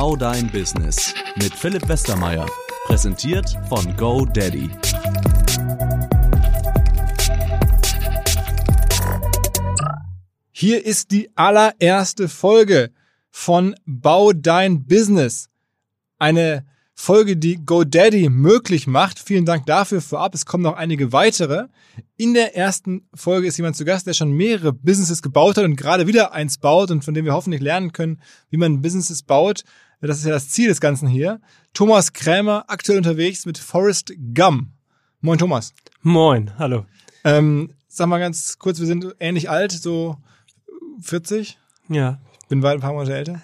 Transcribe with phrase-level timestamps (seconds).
[0.00, 2.46] Bau dein Business mit Philipp Westermeier.
[2.86, 4.70] Präsentiert von GoDaddy.
[10.50, 12.92] Hier ist die allererste Folge
[13.30, 15.50] von Bau dein Business.
[16.18, 16.64] Eine
[17.00, 19.18] Folge, die GoDaddy möglich macht.
[19.18, 20.34] Vielen Dank dafür vorab.
[20.34, 21.68] Es kommen noch einige weitere.
[22.18, 25.76] In der ersten Folge ist jemand zu Gast, der schon mehrere Businesses gebaut hat und
[25.76, 28.20] gerade wieder eins baut und von dem wir hoffentlich lernen können,
[28.50, 29.64] wie man Businesses baut.
[30.02, 31.40] Das ist ja das Ziel des Ganzen hier.
[31.72, 34.74] Thomas Krämer, aktuell unterwegs mit Forrest Gum.
[35.22, 35.72] Moin Thomas.
[36.02, 36.84] Moin, hallo.
[37.24, 40.18] Ähm, sag mal ganz kurz, wir sind ähnlich alt, so
[41.00, 41.58] 40.
[41.88, 42.20] Ja.
[42.50, 43.40] Bin weit ein paar Monate älter.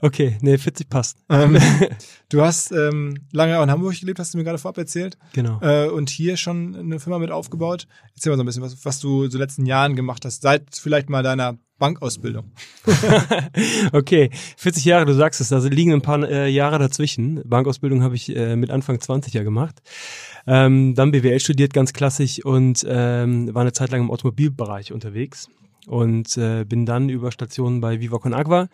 [0.00, 1.18] Okay, nee, 40 passt.
[1.28, 1.58] Ähm,
[2.28, 5.18] du hast ähm, lange auch in Hamburg gelebt, hast du mir gerade vorab erzählt.
[5.32, 5.60] Genau.
[5.60, 7.86] Äh, und hier schon eine Firma mit aufgebaut.
[8.14, 11.10] Erzähl mal so ein bisschen, was, was du so letzten Jahren gemacht hast, seit vielleicht
[11.10, 12.50] mal deiner Bankausbildung.
[13.92, 17.40] okay, 40 Jahre, du sagst es, da liegen ein paar äh, Jahre dazwischen.
[17.44, 19.80] Bankausbildung habe ich äh, mit Anfang 20 ja gemacht.
[20.46, 25.48] Ähm, dann BWL studiert, ganz klassisch und ähm, war eine Zeit lang im Automobilbereich unterwegs
[25.88, 28.68] und äh, bin dann über Stationen bei Viva Con Agua,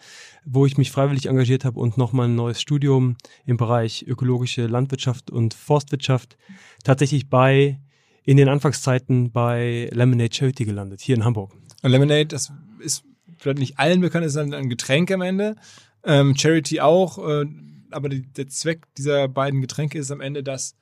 [0.44, 5.30] wo ich mich freiwillig engagiert habe und nochmal ein neues Studium im Bereich ökologische Landwirtschaft
[5.30, 6.36] und Forstwirtschaft
[6.82, 7.78] tatsächlich bei
[8.24, 11.52] in den Anfangszeiten bei Lemonade Charity gelandet, hier in Hamburg.
[11.82, 13.04] Und Lemonade, das ist
[13.38, 15.56] vielleicht nicht allen bekannt, ist ein Getränk am Ende.
[16.02, 17.44] Ähm, Charity auch, äh,
[17.90, 20.74] aber die, der Zweck dieser beiden Getränke ist am Ende, dass,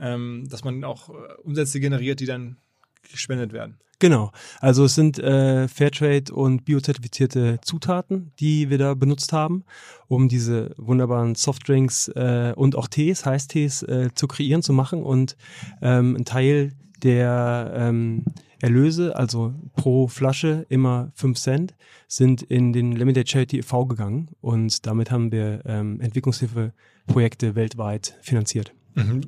[0.00, 1.12] ähm, dass man auch äh,
[1.44, 2.56] Umsätze generiert, die dann
[3.02, 3.78] gespendet werden.
[4.00, 4.32] Genau.
[4.60, 9.64] Also es sind äh, Fairtrade und biozertifizierte Zutaten, die wir da benutzt haben,
[10.08, 15.02] um diese wunderbaren Softdrinks äh, und auch Tees, Heißtees äh, zu kreieren, zu machen.
[15.02, 15.36] Und
[15.82, 18.24] ähm, ein Teil der ähm,
[18.60, 21.74] Erlöse, also pro Flasche immer fünf Cent,
[22.08, 23.84] sind in den Limited Charity e.V.
[23.84, 24.30] gegangen.
[24.40, 28.72] Und damit haben wir ähm, Entwicklungshilfeprojekte weltweit finanziert.
[28.94, 29.20] Mhm.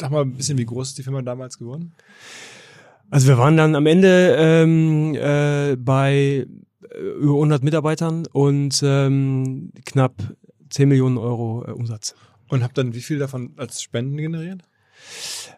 [0.00, 1.92] Sag mal ein bisschen, wie groß ist die Firma damals geworden?
[3.12, 6.46] Also wir waren dann am Ende ähm, äh, bei
[6.90, 10.14] äh, über 100 Mitarbeitern und ähm, knapp
[10.70, 12.14] 10 Millionen Euro äh, Umsatz.
[12.48, 14.62] Und habt dann wie viel davon als Spenden generiert?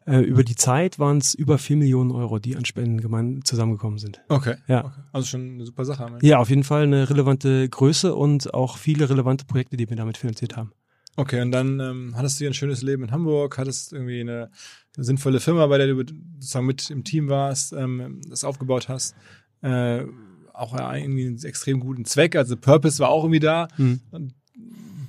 [0.05, 4.01] Äh, über die Zeit waren es über 4 Millionen Euro, die an Spenden gemein zusammengekommen
[4.01, 4.21] sind.
[4.29, 4.57] Okay.
[4.67, 4.87] Ja.
[4.87, 5.01] Okay.
[5.13, 6.09] Also schon eine super Sache.
[6.23, 10.17] Ja, auf jeden Fall eine relevante Größe und auch viele relevante Projekte, die wir damit
[10.17, 10.73] finanziert haben.
[11.17, 14.51] Okay, und dann ähm, hattest du ein schönes Leben in Hamburg, hattest irgendwie eine,
[14.97, 15.97] sinnvolle Firma, bei der du
[16.39, 19.15] sozusagen mit im Team warst, ähm, das aufgebaut hast.
[19.63, 20.05] Äh,
[20.53, 23.69] auch irgendwie einen extrem guten Zweck, also Purpose war auch irgendwie da.
[23.77, 24.01] Mhm.
[24.13, 24.35] Und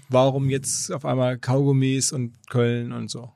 [0.09, 3.31] warum jetzt auf einmal Kaugummis und Köln und so?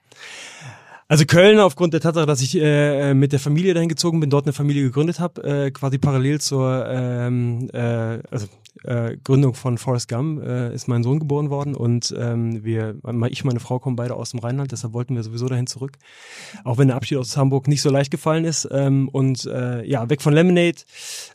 [1.09, 4.46] Also Köln aufgrund der Tatsache, dass ich äh, mit der Familie dahin gezogen bin, dort
[4.46, 8.46] eine Familie gegründet habe, äh, quasi parallel zur ähm, äh, also
[8.84, 12.96] äh, Gründung von Forrest Gump äh, ist mein Sohn geboren worden und ähm, wir,
[13.30, 15.98] ich und meine Frau kommen beide aus dem Rheinland, deshalb wollten wir sowieso dahin zurück.
[16.64, 20.12] Auch wenn der Abschied aus Hamburg nicht so leicht gefallen ist ähm, und äh, ja
[20.12, 20.78] weg von Lemonade,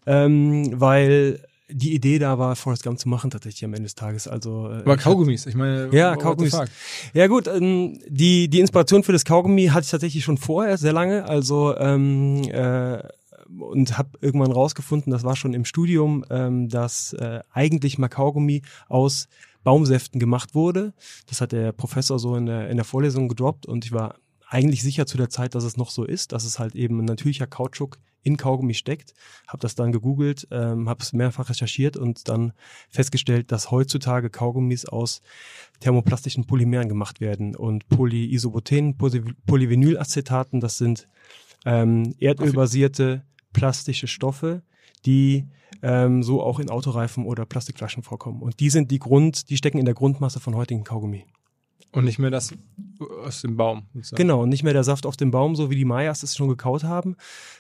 [0.07, 1.41] ähm, weil
[1.77, 4.29] die Idee da war, Forrest Gump zu machen tatsächlich am Ende des Tages.
[4.29, 6.57] Also äh, Aber Kaugummis, ich meine, ja, Kaugummis.
[7.13, 10.93] Ja gut, ähm, die die Inspiration für das Kaugummi hatte ich tatsächlich schon vorher sehr
[10.93, 11.25] lange.
[11.25, 13.03] Also ähm, äh,
[13.59, 18.63] und habe irgendwann rausgefunden, das war schon im Studium, ähm, dass äh, eigentlich mal Kaugummi
[18.89, 19.27] aus
[19.65, 20.93] Baumsäften gemacht wurde.
[21.27, 24.17] Das hat der Professor so in der, in der Vorlesung gedroppt und ich war
[24.49, 27.05] eigentlich sicher zu der Zeit, dass es noch so ist, dass es halt eben ein
[27.05, 29.15] natürlicher Kautschuk in Kaugummi steckt.
[29.47, 32.53] Habe das dann gegoogelt, ähm, habe es mehrfach recherchiert und dann
[32.89, 35.21] festgestellt, dass heutzutage Kaugummis aus
[35.81, 41.09] thermoplastischen Polymeren gemacht werden und Polyisoboten, Poly- Polyvinylacetaten, das sind
[41.65, 44.63] ähm, erdölbasierte plastische Stoffe,
[45.07, 45.47] die
[45.83, 48.43] ähm, so auch in Autoreifen oder Plastikflaschen vorkommen.
[48.43, 51.27] Und die sind die Grund, die stecken in der Grundmasse von heutigen Kaugummi.
[51.95, 52.53] Und nicht mehr das
[53.25, 53.87] aus dem Baum.
[53.95, 54.17] sozusagen.
[54.17, 56.49] Genau, und nicht mehr der Saft auf dem Baum, so wie die Mayas es schon
[56.49, 57.17] gekaut haben.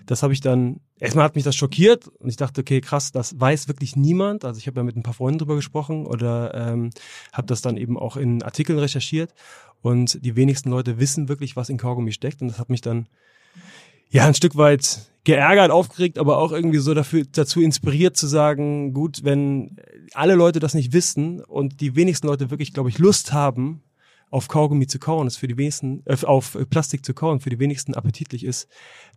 [0.06, 3.38] Das habe ich dann, erstmal hat mich das schockiert und ich dachte, okay, krass, das
[3.38, 4.44] weiß wirklich niemand.
[4.44, 6.90] Also ich habe ja mit ein paar Freunden drüber gesprochen oder ähm,
[7.32, 9.32] habe das dann eben auch in Artikeln recherchiert
[9.82, 13.06] und die wenigsten Leute wissen wirklich, was in Kaugummi steckt und das hat mich dann
[14.10, 18.92] ja ein Stück weit geärgert, aufgeregt, aber auch irgendwie so dafür, dazu inspiriert zu sagen,
[18.92, 19.76] gut, wenn
[20.12, 23.82] alle Leute das nicht wissen und die wenigsten Leute wirklich, glaube ich, Lust haben,
[24.30, 27.58] auf Kaugummi zu kauen, ist für die wenigsten, äh, auf Plastik zu kauen, für die
[27.58, 28.68] wenigsten appetitlich ist,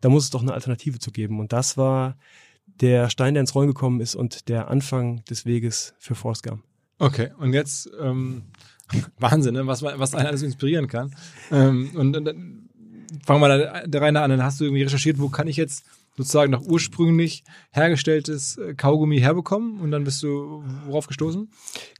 [0.02, 1.40] da muss es doch eine Alternative zu geben.
[1.40, 2.18] Und das war
[2.66, 6.64] der Stein, der ins Rollen gekommen ist und der Anfang des Weges für Forrest Gump.
[7.00, 8.44] Okay, und jetzt ähm,
[9.20, 9.68] Wahnsinn, ne?
[9.68, 11.16] was, was einen alles inspirieren kann.
[11.52, 12.70] Ähm, und, und dann
[13.26, 14.32] fangen wir da Reihe nach an.
[14.32, 15.86] Dann hast du irgendwie recherchiert, wo kann ich jetzt
[16.18, 21.50] sozusagen noch ursprünglich hergestelltes äh, Kaugummi herbekommen und dann bist du worauf gestoßen?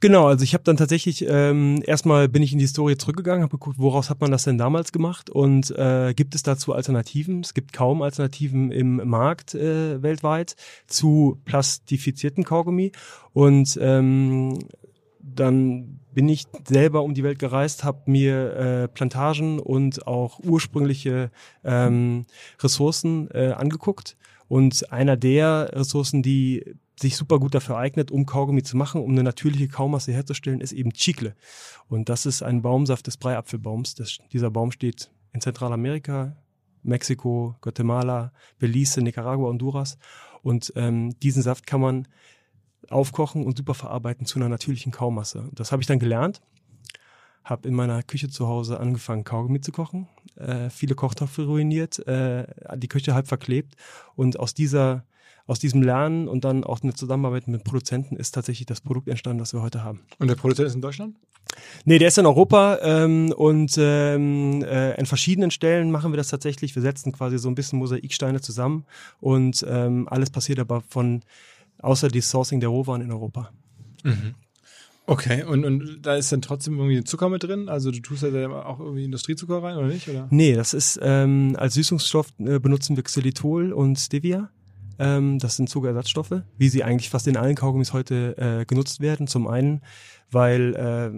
[0.00, 3.52] Genau, also ich habe dann tatsächlich ähm, erstmal bin ich in die Historie zurückgegangen, habe
[3.52, 7.40] geguckt, woraus hat man das denn damals gemacht und äh, gibt es dazu Alternativen?
[7.40, 10.56] Es gibt kaum Alternativen im Markt äh, weltweit
[10.88, 12.92] zu plastifizierten Kaugummi
[13.32, 14.58] und ähm,
[15.34, 21.30] dann bin ich selber um die Welt gereist, habe mir äh, Plantagen und auch ursprüngliche
[21.64, 22.26] ähm,
[22.60, 24.16] Ressourcen äh, angeguckt.
[24.48, 29.12] Und einer der Ressourcen, die sich super gut dafür eignet, um Kaugummi zu machen, um
[29.12, 31.36] eine natürliche Kaumasse herzustellen, ist eben Chicle.
[31.88, 33.94] Und das ist ein Baumsaft des Breiapfelbaums.
[33.94, 36.36] Das, dieser Baum steht in Zentralamerika,
[36.82, 39.98] Mexiko, Guatemala, Belize, Nicaragua, Honduras.
[40.42, 42.08] Und ähm, diesen Saft kann man
[42.90, 45.48] aufkochen und super verarbeiten zu einer natürlichen Kaumasse.
[45.52, 46.40] Das habe ich dann gelernt,
[47.44, 52.46] habe in meiner Küche zu Hause angefangen, Kaugummi zu kochen, äh, viele Kochtöpfe ruiniert, äh,
[52.76, 53.74] die Küche halb verklebt
[54.16, 55.04] und aus dieser
[55.48, 59.38] aus diesem Lernen und dann auch eine Zusammenarbeit mit Produzenten ist tatsächlich das Produkt entstanden,
[59.38, 60.00] das wir heute haben.
[60.18, 61.16] Und der Produzent ist in Deutschland?
[61.86, 66.28] Nee, der ist in Europa ähm, und ähm, äh, an verschiedenen Stellen machen wir das
[66.28, 66.74] tatsächlich.
[66.74, 68.84] Wir setzen quasi so ein bisschen Mosaiksteine zusammen
[69.20, 71.22] und ähm, alles passiert aber von
[71.80, 73.50] außer die Sourcing der Rohwaren in Europa.
[74.04, 74.34] Mhm.
[75.06, 77.70] Okay, und, und da ist dann trotzdem irgendwie Zucker mit drin?
[77.70, 80.06] Also du tust ja auch irgendwie Industriezucker rein, oder nicht?
[80.06, 80.28] Oder?
[80.30, 84.50] Nee, das ist, ähm, als Süßungsstoff äh, benutzen wir Xylitol und Stevia.
[84.98, 89.26] Ähm, das sind Zuckerersatzstoffe, wie sie eigentlich fast in allen Kaugummis heute äh, genutzt werden.
[89.28, 89.80] Zum einen,
[90.30, 91.10] weil äh,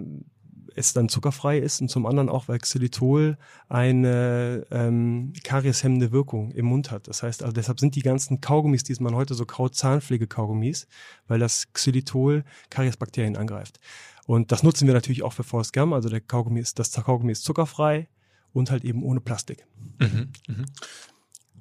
[0.75, 3.37] es dann zuckerfrei ist und zum anderen auch, weil Xylitol
[3.69, 7.07] eine ähm, karieshemmende Wirkung im Mund hat.
[7.07, 10.87] Das heißt, also deshalb sind die ganzen Kaugummis, die man heute so kaut, Zahnpflege-Kaugummis,
[11.27, 13.79] weil das Xylitol Kariesbakterien angreift.
[14.25, 15.93] Und das nutzen wir natürlich auch für Forrest Gum.
[15.93, 18.07] Also der Kaugummi ist, das Kaugummi ist zuckerfrei
[18.53, 19.65] und halt eben ohne Plastik.
[19.99, 20.65] Mhm, mh.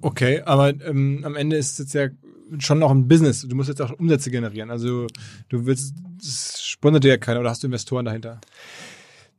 [0.03, 2.09] Okay, aber ähm, am Ende ist es jetzt ja
[2.59, 3.43] schon noch ein Business.
[3.43, 4.71] Du musst jetzt auch Umsätze generieren.
[4.71, 5.07] Also
[5.49, 8.41] du willst, das sponsert dir ja keiner oder hast du Investoren dahinter?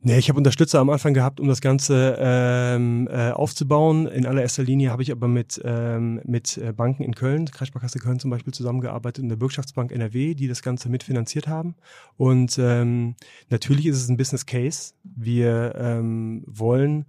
[0.04, 4.08] Nee, ich habe Unterstützer am Anfang gehabt, um das Ganze ähm, äh, aufzubauen.
[4.08, 8.18] In allererster Linie habe ich aber mit, ähm, mit äh, Banken in Köln, Kreissparkasse Köln
[8.18, 11.76] zum Beispiel, zusammengearbeitet und der Bürgschaftsbank NRW, die das Ganze mitfinanziert haben.
[12.16, 13.14] Und ähm,
[13.48, 14.94] natürlich ist es ein Business Case.
[15.04, 17.06] Wir ähm, wollen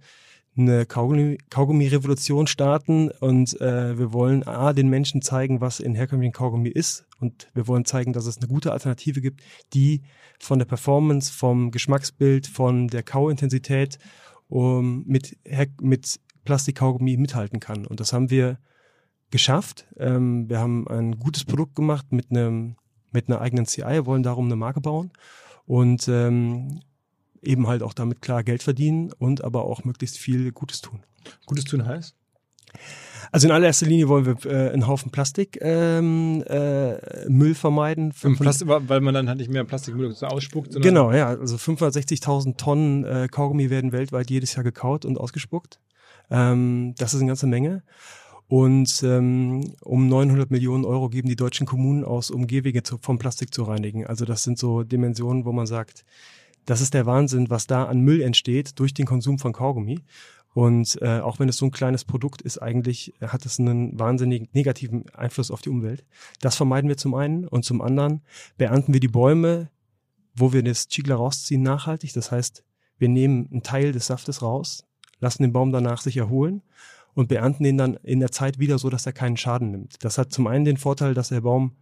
[0.56, 6.68] eine Kaugummi-Revolution starten und äh, wir wollen A, den Menschen zeigen, was in herkömmlichen Kaugummi
[6.68, 9.42] ist und wir wollen zeigen, dass es eine gute Alternative gibt,
[9.72, 10.02] die
[10.38, 13.98] von der Performance, vom Geschmacksbild, von der Kauintensität
[14.48, 15.36] um, mit,
[15.80, 17.86] mit Plastikkaugummi mithalten kann.
[17.86, 18.58] Und das haben wir
[19.30, 19.86] geschafft.
[19.96, 22.76] Ähm, wir haben ein gutes Produkt gemacht mit einem
[23.14, 25.12] mit einer eigenen CI, wollen darum eine Marke bauen
[25.64, 26.80] und ähm,
[27.46, 31.00] eben halt auch damit klar Geld verdienen und aber auch möglichst viel Gutes tun.
[31.46, 32.14] Gutes tun heißt?
[33.32, 38.12] Also in allererster Linie wollen wir äh, einen Haufen Plastik ähm, äh, Müll vermeiden.
[38.12, 40.80] Plastik, weil man dann halt nicht mehr Plastikmüll ausspuckt.
[40.80, 41.28] Genau, ja.
[41.28, 45.80] Also 560.000 Tonnen äh, Kaugummi werden weltweit jedes Jahr gekaut und ausgespuckt.
[46.30, 47.82] Ähm, das ist eine ganze Menge.
[48.46, 53.18] Und ähm, um 900 Millionen Euro geben die deutschen Kommunen aus, um Gehwege zu, vom
[53.18, 54.06] Plastik zu reinigen.
[54.06, 56.04] Also das sind so Dimensionen, wo man sagt,
[56.64, 60.00] das ist der Wahnsinn, was da an Müll entsteht durch den Konsum von Kaugummi.
[60.54, 64.54] Und äh, auch wenn es so ein kleines Produkt ist, eigentlich hat es einen wahnsinnig
[64.54, 66.04] negativen Einfluss auf die Umwelt.
[66.40, 68.22] Das vermeiden wir zum einen und zum anderen
[68.56, 69.70] beernten wir die Bäume,
[70.36, 72.12] wo wir das Chigler rausziehen, nachhaltig.
[72.12, 72.62] Das heißt,
[72.98, 74.84] wir nehmen einen Teil des Saftes raus,
[75.18, 76.62] lassen den Baum danach sich erholen
[77.14, 80.04] und beernten ihn dann in der Zeit wieder so, dass er keinen Schaden nimmt.
[80.04, 81.72] Das hat zum einen den Vorteil, dass der Baum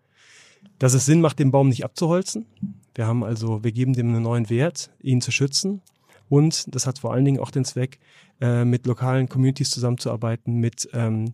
[0.79, 2.47] dass es Sinn macht, den Baum nicht abzuholzen.
[2.95, 5.83] Wir haben also, wir geben dem einen neuen Wert, ihn zu schützen.
[6.29, 7.99] Und das hat vor allen Dingen auch den Zweck,
[8.41, 11.33] äh, mit lokalen Communities zusammenzuarbeiten, mit ähm,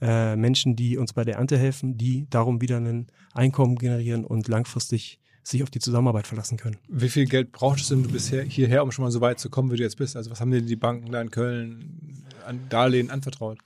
[0.00, 4.48] äh, Menschen, die uns bei der Ernte helfen, die darum wieder ein Einkommen generieren und
[4.48, 6.76] langfristig sich auf die Zusammenarbeit verlassen können.
[6.88, 9.70] Wie viel Geld brauchst du denn bisher hierher, um schon mal so weit zu kommen,
[9.70, 10.16] wie du jetzt bist?
[10.16, 13.58] Also was haben dir die Banken da in Köln an Darlehen anvertraut?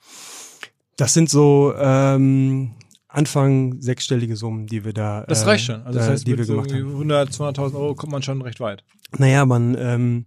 [0.97, 2.73] Das sind so ähm,
[3.12, 5.24] Anfang sechsstellige Summen, die wir da.
[5.26, 5.82] Das reicht schon.
[5.82, 6.90] Also das äh, heißt, die mit wir so gemacht haben.
[6.90, 8.84] 100, 200.000 Euro kommt man schon recht weit.
[9.18, 10.26] Naja, man ähm,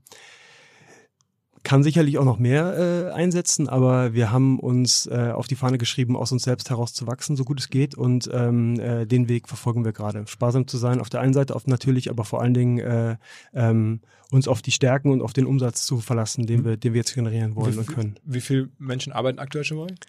[1.63, 5.77] kann sicherlich auch noch mehr äh, einsetzen, aber wir haben uns äh, auf die Fahne
[5.77, 7.95] geschrieben, aus uns selbst heraus zu wachsen, so gut es geht.
[7.95, 10.25] Und ähm, äh, den Weg verfolgen wir gerade.
[10.27, 13.15] Sparsam zu sein auf der einen Seite, auf natürlich, aber vor allen Dingen äh,
[13.53, 16.99] ähm, uns auf die Stärken und auf den Umsatz zu verlassen, den wir, den wir
[16.99, 18.15] jetzt generieren wollen wie, und können.
[18.25, 19.99] Wie viele Menschen arbeiten aktuell schon bei euch?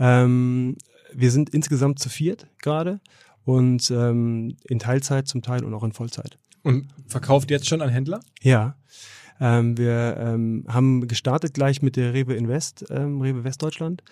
[0.00, 0.76] Ähm,
[1.16, 3.00] wir sind insgesamt zu viert gerade
[3.44, 6.38] und ähm, in Teilzeit zum Teil und auch in Vollzeit.
[6.62, 8.20] Und verkauft jetzt schon an Händler?
[8.40, 8.76] Ja.
[9.40, 14.02] Ähm, wir ähm, haben gestartet gleich mit der Rewe Invest, ähm, Rewe Westdeutschland.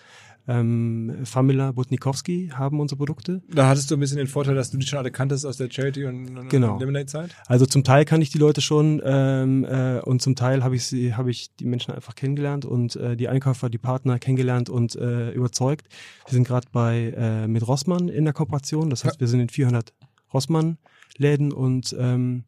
[0.47, 3.41] Ähm, Famila Butnikowski haben unsere Produkte.
[3.49, 5.69] Da hattest du ein bisschen den Vorteil, dass du die schon alle kanntest aus der
[5.71, 6.77] Charity und, und Genau.
[6.79, 7.33] Lemonade-Zeit.
[7.47, 10.85] Also zum Teil kann ich die Leute schon ähm, äh, und zum Teil habe ich
[10.85, 14.95] sie, habe ich die Menschen einfach kennengelernt und äh, die Einkäufer, die Partner kennengelernt und
[14.95, 15.87] äh, überzeugt.
[16.25, 18.89] Wir sind gerade bei äh, mit Rossmann in der Kooperation.
[18.89, 19.93] Das heißt, wir sind in 400
[20.33, 22.43] Rossmann-Läden und ähm,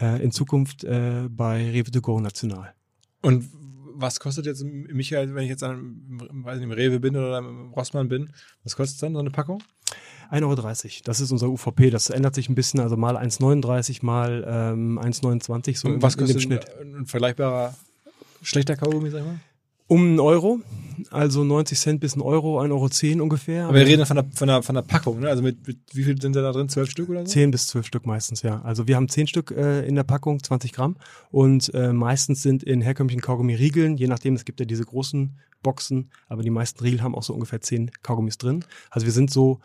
[0.00, 2.72] äh, in Zukunft äh, bei Rewe to Go national.
[3.22, 3.44] Und
[3.98, 5.96] was kostet jetzt Michael, wenn ich jetzt an,
[6.44, 8.30] weiß nicht, im Rewe bin oder im Rossmann bin,
[8.64, 9.62] was kostet dann so eine Packung?
[10.30, 10.56] 1,30 Euro.
[11.04, 11.90] Das ist unser UVP.
[11.90, 16.18] Das ändert sich ein bisschen, also mal 1,39, mal ähm, 1,29 so Und was in
[16.18, 16.76] dem kostet Schnitt.
[16.80, 17.74] ein, ein vergleichbarer
[18.42, 19.38] schlechter Kaugummi, sag ich mal?
[19.88, 20.60] Um einen Euro,
[21.10, 22.70] also 90 Cent bis ein Euro, 1,10
[23.12, 23.66] Euro ungefähr.
[23.66, 25.28] Aber wir reden von der, von der, von der Packung, ne?
[25.28, 26.68] Also mit, mit wie viel sind da drin?
[26.68, 27.26] Zwölf Stück oder so?
[27.26, 28.60] 10 bis 12 Stück meistens, ja.
[28.62, 30.96] Also wir haben 10 Stück äh, in der Packung, 20 Gramm.
[31.30, 36.10] Und äh, meistens sind in herkömmlichen Kaugummi-Riegeln, je nachdem, es gibt ja diese großen Boxen,
[36.28, 38.64] aber die meisten Riegel haben auch so ungefähr 10 Kaugummis drin.
[38.90, 39.60] Also wir sind so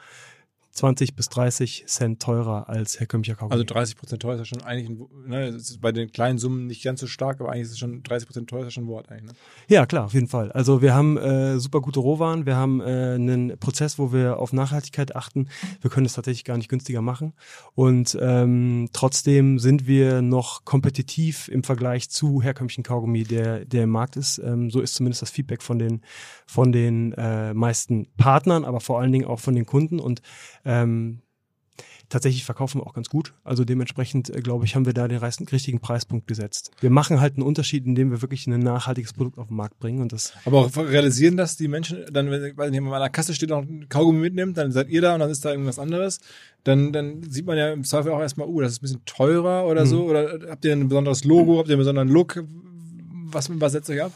[0.72, 3.54] 20 bis 30 Cent teurer als herkömmlicher Kaugummi.
[3.54, 6.68] Also 30 Prozent teuer ist ja schon eigentlich, ein, ne, ist bei den kleinen Summen
[6.68, 8.88] nicht ganz so stark, aber eigentlich ist es schon 30 Prozent teuer ist schon ein
[8.88, 9.32] Wort eigentlich.
[9.32, 9.38] Ne?
[9.68, 10.52] Ja, klar, auf jeden Fall.
[10.54, 12.84] Also wir haben äh, super gute Rohwaren, wir haben äh,
[13.16, 15.50] einen Prozess, wo wir auf Nachhaltigkeit achten.
[15.82, 17.34] Wir können es tatsächlich gar nicht günstiger machen.
[17.76, 23.90] Und ähm, trotzdem sind wir noch kompetitiv im Vergleich zu herkömmlichen Kaugummi, der, der im
[23.90, 24.38] Markt ist.
[24.40, 26.02] Ähm, so ist zumindest das Feedback von den,
[26.46, 30.00] von den äh, meisten Partnern, aber vor allen Dingen auch von den Kunden.
[30.00, 30.22] Und
[30.66, 31.20] ähm,
[32.10, 33.34] tatsächlich verkaufen wir auch ganz gut.
[33.44, 36.72] Also dementsprechend, äh, glaube ich, haben wir da den richtigen Preispunkt gesetzt.
[36.82, 40.02] Wir machen halt einen Unterschied, indem wir wirklich ein nachhaltiges Produkt auf den Markt bringen
[40.02, 43.52] und das Aber auch realisieren das die Menschen, dann, wenn jemand an der Kasse steht
[43.52, 46.20] und ein Kaugummi mitnimmt, dann seid ihr da und dann ist da irgendwas anderes.
[46.66, 49.66] Dann, dann sieht man ja im Zweifel auch erstmal, uh, das ist ein bisschen teurer
[49.66, 49.90] oder Mhm.
[49.90, 50.04] so.
[50.04, 52.44] Oder habt ihr ein besonderes Logo, habt ihr einen besonderen Look?
[53.34, 54.12] Was, was setzt euch ab?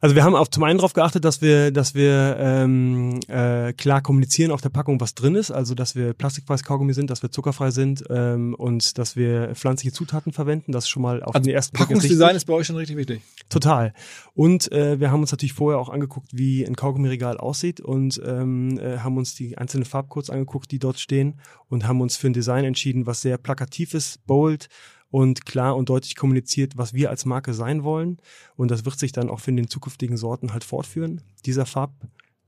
[0.00, 4.02] Also wir haben auch zum einen darauf geachtet, dass wir, dass wir ähm, äh, klar
[4.02, 5.50] kommunizieren auf der Packung, was drin ist.
[5.50, 9.94] Also dass wir plastikfreies Kaugummi sind, dass wir zuckerfrei sind ähm, und dass wir pflanzliche
[9.94, 10.72] Zutaten verwenden.
[10.72, 12.98] Das ist schon mal auf Also den ersten Blick Packungsdesign ist bei euch schon richtig
[12.98, 13.22] wichtig.
[13.48, 13.94] Total.
[14.34, 18.78] Und äh, wir haben uns natürlich vorher auch angeguckt, wie ein Kaugummiregal aussieht und ähm,
[18.78, 22.34] äh, haben uns die einzelnen Farbcodes angeguckt, die dort stehen und haben uns für ein
[22.34, 24.68] Design entschieden, was sehr plakativ ist, bold
[25.16, 28.18] und klar und deutlich kommuniziert, was wir als Marke sein wollen.
[28.54, 31.22] Und das wird sich dann auch für den zukünftigen Sorten halt fortführen.
[31.46, 31.92] Dieser Farb,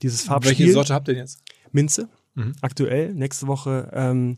[0.02, 0.58] dieses Farbspiel.
[0.58, 1.40] Welche Sorte habt ihr denn jetzt?
[1.72, 2.52] Minze, Mhm.
[2.60, 3.14] aktuell.
[3.14, 4.36] Nächste Woche ähm,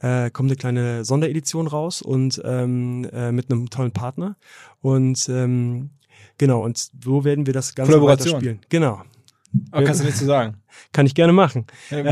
[0.00, 4.36] äh, kommt eine kleine Sonderedition raus und ähm, äh, mit einem tollen Partner.
[4.82, 5.88] Und ähm,
[6.36, 8.60] genau, und so werden wir das Ganze weiterspielen.
[8.68, 9.00] Genau.
[9.70, 10.58] Aber kannst du nichts zu sagen.
[10.92, 11.66] Kann ich gerne machen.
[11.90, 12.04] Der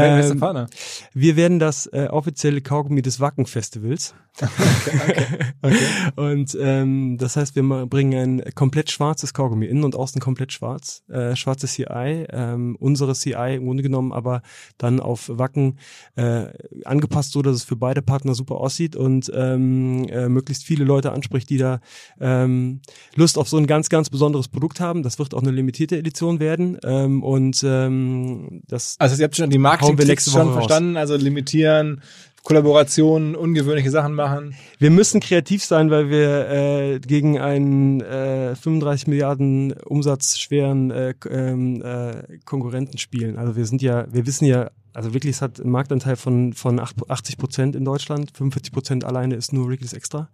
[0.63, 0.67] Ähm?
[1.15, 4.15] Wir werden das äh, offizielle Kaugummi des Wacken-Festivals.
[6.17, 11.03] Und ähm, das heißt, wir bringen ein komplett schwarzes Kaugummi, innen und außen komplett schwarz,
[11.09, 14.41] äh, schwarzes CI, ähm, unsere CI im Grunde genommen, aber
[14.79, 15.79] dann auf Wacken
[16.17, 16.47] äh,
[16.85, 21.13] angepasst, so dass es für beide Partner super aussieht und ähm, äh, möglichst viele Leute
[21.13, 21.81] anspricht, die da
[22.19, 22.81] ähm,
[23.15, 25.03] Lust auf so ein ganz, ganz besonderes Produkt haben.
[25.03, 29.51] Das wird auch eine limitierte Edition werden ähm, und ähm, das Also ihr habt schon
[29.51, 32.03] die Hauen wir Marketing nächste schon verstanden, also limitieren,
[32.45, 34.55] Kollaborationen, ungewöhnliche Sachen machen.
[34.79, 41.29] Wir müssen kreativ sein, weil wir äh, gegen einen äh, 35 Milliarden umsatzschweren äh, k-
[41.31, 43.39] ähm, äh, Konkurrenten spielen.
[43.39, 47.11] Also wir sind ja, wir wissen ja, also es hat einen Marktanteil von, von 8
[47.11, 50.29] 80 Prozent in Deutschland, 45 Prozent alleine ist nur Wrigley's Extra.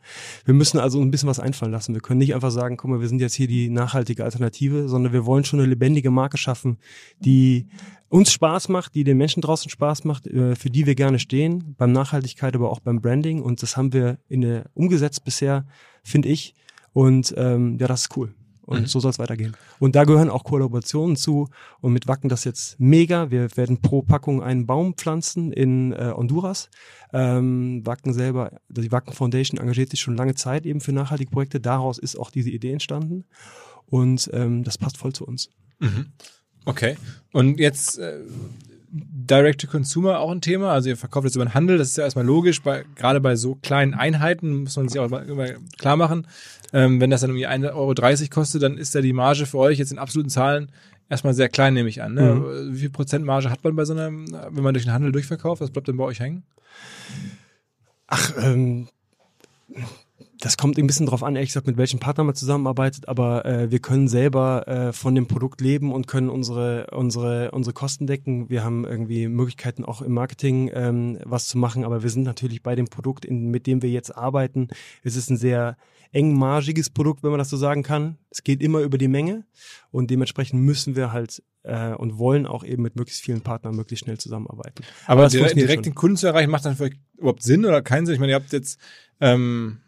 [0.45, 1.95] Wir müssen also ein bisschen was einfallen lassen.
[1.95, 5.13] Wir können nicht einfach sagen, guck mal, wir sind jetzt hier die nachhaltige Alternative, sondern
[5.13, 6.79] wir wollen schon eine lebendige Marke schaffen,
[7.21, 7.69] die
[8.09, 11.75] uns Spaß macht, die den Menschen draußen Spaß macht, äh, für die wir gerne stehen,
[11.77, 13.43] beim Nachhaltigkeit, aber auch beim Branding.
[13.43, 15.67] Und das haben wir in der umgesetzt bisher,
[16.03, 16.55] finde ich.
[16.93, 18.35] Und ähm, ja, das ist cool.
[18.69, 18.87] Und Mhm.
[18.87, 19.57] so soll es weitergehen.
[19.79, 21.49] Und da gehören auch Kollaborationen zu.
[21.81, 23.31] Und mit Wacken das jetzt mega.
[23.31, 26.69] Wir werden pro Packung einen Baum pflanzen in äh, Honduras.
[27.15, 31.61] Ähm, Wacken selber, die Wacken Foundation engagiert sich schon lange Zeit eben für nachhaltige Projekte.
[31.61, 33.25] Daraus ist auch diese Idee entstanden.
[33.87, 35.49] Und ähm, das passt voll zu uns.
[36.67, 36.97] Okay.
[37.33, 38.21] Und jetzt äh,
[38.91, 40.73] Direct to Consumer auch ein Thema.
[40.73, 42.63] Also ihr verkauft jetzt über den Handel, das ist ja erstmal logisch.
[42.63, 45.47] Bei, gerade bei so kleinen Einheiten muss man sich auch immer,
[45.79, 46.27] klar machen.
[46.73, 47.95] Ähm, wenn das dann irgendwie 1,30 Euro
[48.31, 50.71] kostet, dann ist ja die Marge für euch jetzt in absoluten Zahlen
[51.09, 52.15] erstmal sehr klein, nehme ich an.
[52.15, 52.69] Ne?
[52.71, 55.61] Wie viel Prozent Marge hat man bei so einem, wenn man durch den Handel durchverkauft?
[55.61, 56.45] Was bleibt denn bei euch hängen?
[58.07, 58.89] Ach, ähm,
[60.41, 63.71] das kommt ein bisschen drauf an, ehrlich gesagt, mit welchem Partner man zusammenarbeitet, aber äh,
[63.71, 68.49] wir können selber äh, von dem Produkt leben und können unsere, unsere, unsere Kosten decken.
[68.49, 72.63] Wir haben irgendwie Möglichkeiten auch im Marketing ähm, was zu machen, aber wir sind natürlich
[72.63, 74.69] bei dem Produkt, in, mit dem wir jetzt arbeiten.
[75.03, 75.77] Es ist ein sehr
[76.13, 78.17] engmargiges Produkt, wenn man das so sagen kann.
[78.31, 79.45] Es geht immer über die Menge
[79.91, 84.05] und dementsprechend müssen wir halt äh, und wollen auch eben mit möglichst vielen Partnern möglichst
[84.05, 84.85] schnell zusammenarbeiten.
[85.07, 88.07] Aber, aber direkt, direkt den Kunden zu erreichen, macht dann vielleicht überhaupt Sinn oder keinen
[88.07, 88.15] Sinn?
[88.15, 88.79] Ich meine, ihr habt jetzt
[89.21, 89.81] ähm,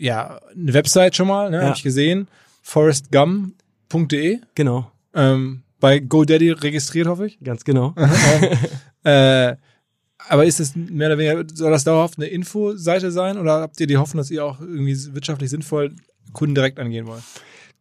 [0.00, 1.62] ja, eine Website schon mal, ne, ja.
[1.64, 2.26] habe ich gesehen.
[2.62, 4.38] forestgum.de.
[4.54, 4.90] Genau.
[5.14, 7.38] Ähm, bei GoDaddy registriert, hoffe ich.
[7.42, 7.94] Ganz genau.
[9.04, 9.56] äh,
[10.28, 13.86] aber ist es mehr oder weniger, soll das dauerhaft eine Infoseite sein oder habt ihr
[13.86, 15.94] die Hoffnung, dass ihr auch irgendwie wirtschaftlich sinnvoll
[16.32, 17.22] Kunden direkt angehen wollt?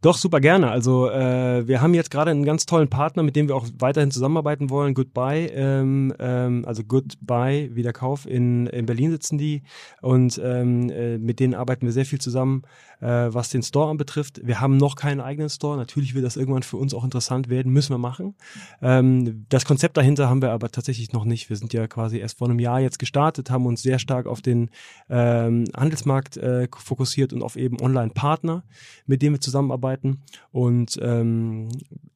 [0.02, 0.72] Doch, super gerne.
[0.72, 4.12] Also äh, wir haben jetzt gerade einen ganz tollen Partner, mit dem wir auch weiterhin
[4.12, 4.94] zusammenarbeiten wollen.
[4.94, 8.26] Goodbye, ähm, ähm, also Goodbye, wie der Kauf.
[8.26, 9.62] In, in Berlin sitzen die
[10.02, 12.64] und ähm, äh, mit denen arbeiten wir sehr viel zusammen
[13.02, 14.42] äh, was den Store anbetrifft.
[14.46, 15.78] Wir haben noch keinen eigenen Store.
[15.78, 18.36] Natürlich wird das irgendwann für uns auch interessant werden, müssen wir machen.
[18.82, 21.50] Ähm, das Konzept dahinter haben wir aber tatsächlich noch nicht.
[21.50, 24.42] Wir sind ja quasi erst vor einem Jahr jetzt gestartet, haben uns sehr stark auf
[24.42, 24.70] den
[25.10, 28.64] ähm, Handelsmarkt äh, fokussiert und auf eben Online-Partner,
[29.06, 30.22] mit denen wir zusammenarbeiten.
[30.52, 31.70] Und ähm,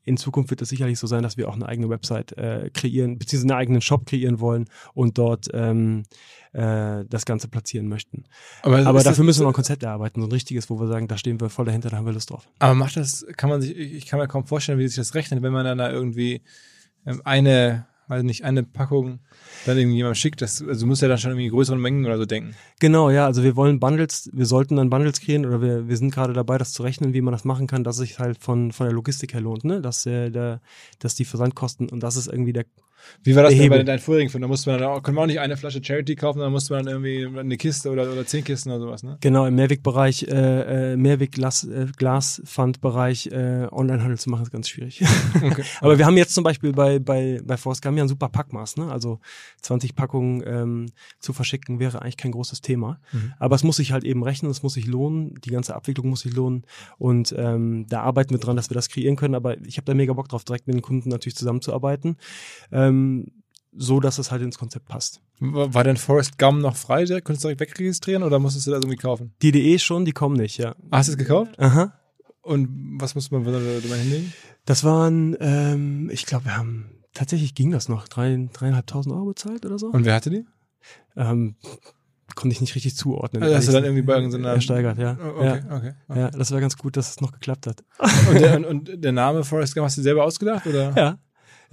[0.05, 3.17] in Zukunft wird es sicherlich so sein, dass wir auch eine eigene Website äh, kreieren,
[3.17, 6.03] beziehungsweise einen eigenen Shop kreieren wollen und dort ähm,
[6.51, 8.25] äh, das Ganze platzieren möchten.
[8.61, 10.87] Aber, aber dafür das, müssen wir noch ein Konzept erarbeiten, so ein richtiges, wo wir
[10.87, 12.47] sagen, da stehen wir voll dahinter, da haben wir Lust drauf.
[12.59, 15.41] Aber macht das, kann man sich, ich kann mir kaum vorstellen, wie sich das rechnet,
[15.41, 16.41] wenn man dann da irgendwie
[17.05, 19.19] ähm, eine also nicht eine Packung
[19.65, 20.41] dann irgendjemand schickt.
[20.41, 22.55] Das, also muss ja dann schon irgendwie größeren Mengen oder so denken.
[22.79, 23.25] Genau, ja.
[23.25, 26.57] Also wir wollen Bundles, wir sollten dann Bundles kreieren oder wir, wir sind gerade dabei,
[26.57, 29.33] das zu rechnen, wie man das machen kann, dass sich halt von, von der Logistik
[29.33, 29.81] her lohnt, ne?
[29.81, 30.61] Dass, äh, der,
[30.99, 32.65] dass die Versandkosten und das ist irgendwie der
[33.23, 34.43] wie war das denn bei deinen vorherigen Filmen?
[34.43, 36.73] Da musste man dann auch, konnte man auch nicht eine Flasche Charity kaufen, dann musste
[36.73, 39.17] man dann irgendwie eine Kiste oder, oder zehn Kisten oder sowas, ne?
[39.21, 41.87] Genau, im Mehrwegbereich, äh, äh Mehrwegglas, äh,
[43.31, 45.03] äh, Onlinehandel zu machen, ist ganz schwierig.
[45.43, 45.63] Okay.
[45.81, 48.77] Aber wir haben jetzt zum Beispiel bei, bei, bei Force Gum ja ein super Packmaß,
[48.77, 48.91] ne?
[48.91, 49.19] Also
[49.61, 50.85] 20 Packungen ähm,
[51.19, 52.99] zu verschicken wäre eigentlich kein großes Thema.
[53.11, 53.33] Mhm.
[53.39, 56.21] Aber es muss sich halt eben rechnen, es muss sich lohnen, die ganze Abwicklung muss
[56.21, 56.65] sich lohnen.
[56.97, 59.35] Und ähm, da arbeiten wir dran, dass wir das kreieren können.
[59.35, 62.17] Aber ich habe da mega Bock drauf, direkt mit den Kunden natürlich zusammenzuarbeiten.
[62.71, 63.43] Ähm, ähm,
[63.75, 65.21] so dass es halt ins Konzept passt.
[65.39, 67.05] War denn Forest Gum noch frei?
[67.05, 69.33] Konntest du direkt wegregistrieren oder musstest du das irgendwie kaufen?
[69.41, 70.75] Die DE schon, die kommen nicht, ja.
[70.91, 71.59] Hast du es gekauft?
[71.59, 71.93] Aha.
[72.41, 74.33] Und was musste man da hinlegen?
[74.65, 79.65] Das waren, ähm, ich glaube, wir haben, tatsächlich ging das noch, drei, dreieinhalbtausend Euro bezahlt
[79.65, 79.87] oder so.
[79.87, 80.45] Und wer hatte die?
[81.15, 81.55] Ähm,
[82.35, 83.43] konnte ich nicht richtig zuordnen.
[83.43, 84.49] Also hast du dann irgendwie bei irgendeiner...
[84.49, 85.17] Ersteigert, ja.
[85.21, 85.55] Oh, okay, ja.
[85.55, 87.83] Okay, okay, Ja, das war ganz gut, dass es noch geklappt hat.
[88.29, 90.93] Und der, und, und der Name Forest Gum hast du selber ausgedacht, oder?
[90.95, 91.17] Ja,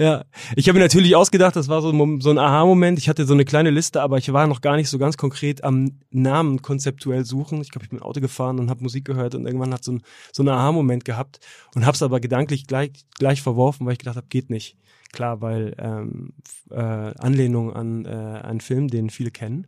[0.00, 0.24] ja,
[0.56, 2.98] ich habe mir natürlich ausgedacht, das war so, so ein Aha-Moment.
[2.98, 5.62] Ich hatte so eine kleine Liste, aber ich war noch gar nicht so ganz konkret
[5.62, 7.60] am Namen konzeptuell suchen.
[7.60, 10.02] Ich glaube, ich bin Auto gefahren und habe Musik gehört und irgendwann hat so ein
[10.32, 11.40] so ein Aha-Moment gehabt
[11.74, 14.78] und habe es aber gedanklich gleich gleich verworfen, weil ich gedacht habe, geht nicht.
[15.12, 16.32] Klar, weil ähm,
[16.70, 19.66] äh, Anlehnung an äh, einen Film, den viele kennen.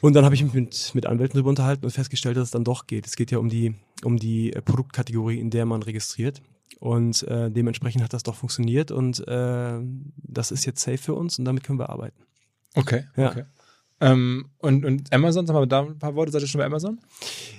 [0.00, 2.64] Und dann habe ich mich mit, mit Anwälten darüber unterhalten und festgestellt, dass es dann
[2.64, 3.06] doch geht.
[3.06, 6.40] Es geht ja um die, um die Produktkategorie, in der man registriert.
[6.78, 9.78] Und äh, dementsprechend hat das doch funktioniert und äh,
[10.16, 12.22] das ist jetzt safe für uns und damit können wir arbeiten.
[12.74, 13.30] Okay, ja.
[13.30, 13.44] okay.
[14.00, 17.00] Ähm, und, und Amazon, sag mal da ein paar Worte, seid ihr schon bei Amazon?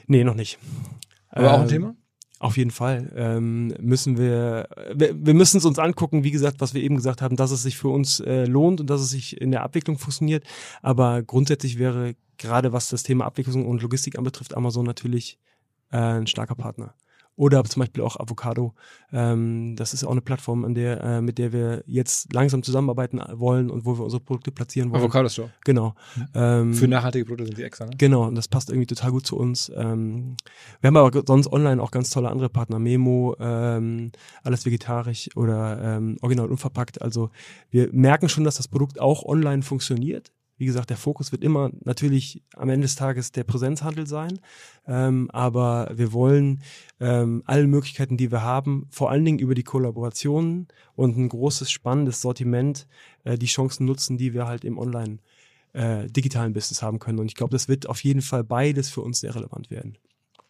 [0.06, 0.60] Nee, noch nicht.
[1.30, 1.96] Aber auch ein ähm, Thema?
[2.40, 6.76] Auf jeden Fall ähm, müssen wir, wir, wir müssen es uns angucken, wie gesagt, was
[6.76, 9.42] wir eben gesagt haben, dass es sich für uns äh, lohnt und dass es sich
[9.42, 10.44] in der Abwicklung funktioniert.
[10.84, 15.40] Aber grundsätzlich wäre gerade was das Thema Abwicklung und Logistik anbetrifft, Amazon natürlich
[15.92, 16.94] äh, ein starker Partner.
[17.38, 18.74] Oder zum Beispiel auch Avocado.
[19.14, 23.22] Ähm, das ist auch eine Plattform, an der, äh, mit der wir jetzt langsam zusammenarbeiten
[23.34, 25.02] wollen und wo wir unsere Produkte platzieren wollen.
[25.02, 25.52] Avocado Store.
[25.64, 25.94] Genau.
[26.34, 27.92] Ähm, Für nachhaltige Produkte sind die extra, ne?
[27.96, 29.72] Genau, und das passt irgendwie total gut zu uns.
[29.76, 30.36] Ähm,
[30.82, 32.80] wir haben aber sonst online auch ganz tolle andere Partner.
[32.80, 37.04] Memo, ähm, alles vegetarisch oder ähm, original unverpackt.
[37.04, 37.30] Also
[37.70, 40.32] wir merken schon, dass das Produkt auch online funktioniert.
[40.58, 44.40] Wie gesagt, der Fokus wird immer natürlich am Ende des Tages der Präsenzhandel sein,
[44.88, 46.62] ähm, aber wir wollen
[47.00, 51.70] ähm, alle Möglichkeiten, die wir haben, vor allen Dingen über die Kollaborationen und ein großes,
[51.70, 52.88] spannendes Sortiment,
[53.24, 55.20] äh, die Chancen nutzen, die wir halt im Online
[55.74, 57.20] äh, digitalen Business haben können.
[57.20, 59.98] Und ich glaube, das wird auf jeden Fall beides für uns sehr relevant werden.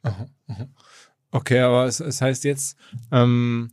[0.04, 0.68] Aha, aha.
[1.32, 2.78] Okay, aber es, es heißt jetzt,
[3.12, 3.72] ähm,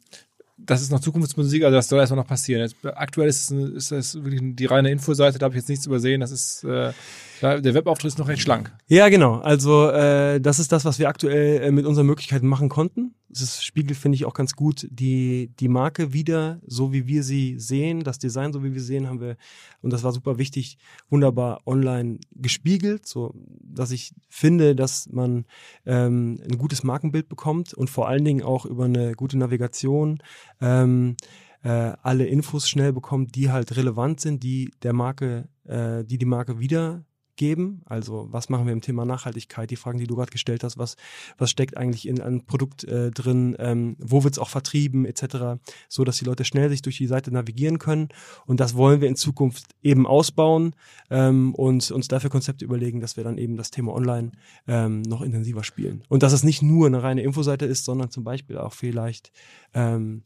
[0.56, 2.62] das ist noch Zukunftsmusik, also das soll erstmal noch passieren.
[2.62, 5.86] Jetzt, aktuell ist es, ist es wirklich die reine Infoseite, da habe ich jetzt nichts
[5.86, 6.20] übersehen.
[6.20, 6.92] Das ist äh,
[7.40, 8.72] der Webauftritt ist noch recht schlank.
[8.86, 9.36] Ja, genau.
[9.36, 13.14] Also äh, das ist das, was wir aktuell äh, mit unseren Möglichkeiten machen konnten.
[13.28, 17.58] Das spiegelt, finde ich, auch ganz gut die, die Marke wieder, so wie wir sie
[17.58, 19.36] sehen, das Design, so wie wir sehen, haben wir,
[19.80, 23.06] und das war super wichtig, wunderbar online gespiegelt.
[23.06, 25.46] So, dass ich finde, dass man
[25.84, 30.22] ähm, ein gutes Markenbild bekommt und vor allen Dingen auch über eine gute Navigation
[30.60, 31.16] ähm,
[31.64, 36.26] äh, alle Infos schnell bekommt, die halt relevant sind, die der Marke, äh, die die
[36.26, 37.04] Marke wieder
[37.36, 37.82] geben.
[37.86, 39.70] Also was machen wir im Thema Nachhaltigkeit?
[39.70, 40.96] Die Fragen, die du gerade gestellt hast, was,
[41.38, 43.56] was steckt eigentlich in einem Produkt äh, drin?
[43.58, 47.06] Ähm, wo wird es auch vertrieben etc., so dass die Leute schnell sich durch die
[47.06, 48.08] Seite navigieren können.
[48.46, 50.74] Und das wollen wir in Zukunft eben ausbauen
[51.10, 54.32] ähm, und uns dafür Konzepte überlegen, dass wir dann eben das Thema Online
[54.66, 56.02] ähm, noch intensiver spielen.
[56.08, 59.32] Und dass es nicht nur eine reine Infoseite ist, sondern zum Beispiel auch vielleicht
[59.74, 60.22] ähm,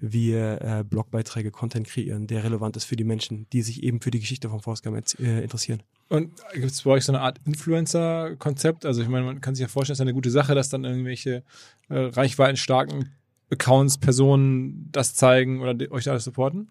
[0.00, 4.10] wir äh, Blogbeiträge, Content kreieren, der relevant ist für die Menschen, die sich eben für
[4.10, 5.82] die Geschichte von Forstgam äh, interessieren.
[6.08, 8.86] Und gibt es bei euch so eine Art Influencer-Konzept?
[8.86, 10.84] Also ich meine, man kann sich ja vorstellen, es ist eine gute Sache, dass dann
[10.84, 11.42] irgendwelche
[11.90, 13.12] äh, reichweitenstarken
[13.50, 16.70] Accounts, Personen das zeigen oder euch da supporten?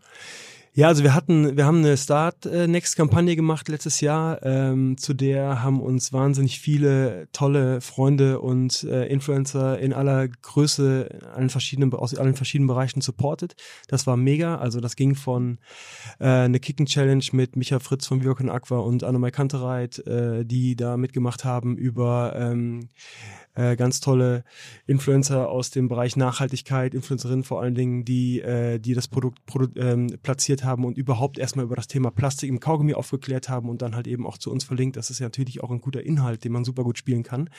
[0.77, 4.95] Ja, also wir hatten, wir haben eine Start äh, Next Kampagne gemacht letztes Jahr, ähm,
[4.95, 11.49] zu der haben uns wahnsinnig viele tolle Freunde und äh, Influencer in aller Größe, allen
[11.49, 13.55] verschiedenen aus allen verschiedenen Bereichen supportet.
[13.87, 14.59] Das war mega.
[14.59, 15.57] Also das ging von
[16.19, 20.75] äh, eine Kicking Challenge mit Micha Fritz von Wirken Aqua und Annemai Kantereit, äh, die
[20.75, 22.89] da mitgemacht haben über ähm,
[23.57, 24.43] äh, ganz tolle
[24.85, 29.67] Influencer aus dem Bereich Nachhaltigkeit, Influencerinnen vor allen Dingen, die, äh, die das Produkt produ
[29.77, 33.81] ähm, platziert haben und überhaupt erstmal über das Thema Plastik im Kaugummi aufgeklärt haben und
[33.81, 34.95] dann halt eben auch zu uns verlinkt.
[34.95, 37.49] Das ist ja natürlich auch ein guter Inhalt, den man super gut spielen kann.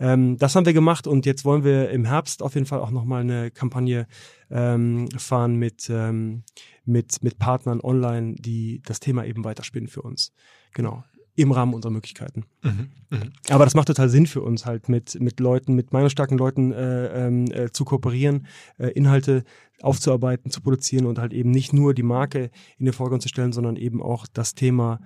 [0.00, 2.90] Ähm, das haben wir gemacht und jetzt wollen wir im Herbst auf jeden Fall auch
[2.90, 4.08] nochmal eine Kampagne
[4.50, 6.42] ähm, fahren mit, ähm,
[6.84, 10.32] mit, mit Partnern online, die das Thema eben weiterspinnen für uns.
[10.74, 11.04] Genau
[11.36, 12.44] im Rahmen unserer Möglichkeiten.
[12.62, 13.26] Mhm, mh.
[13.50, 17.26] Aber das macht total Sinn für uns halt mit, mit Leuten, mit meinungsstarken Leuten äh,
[17.26, 18.46] ähm, äh, zu kooperieren,
[18.78, 19.44] äh, Inhalte
[19.82, 23.52] aufzuarbeiten, zu produzieren und halt eben nicht nur die Marke in den Vordergrund zu stellen,
[23.52, 25.00] sondern eben auch das Thema,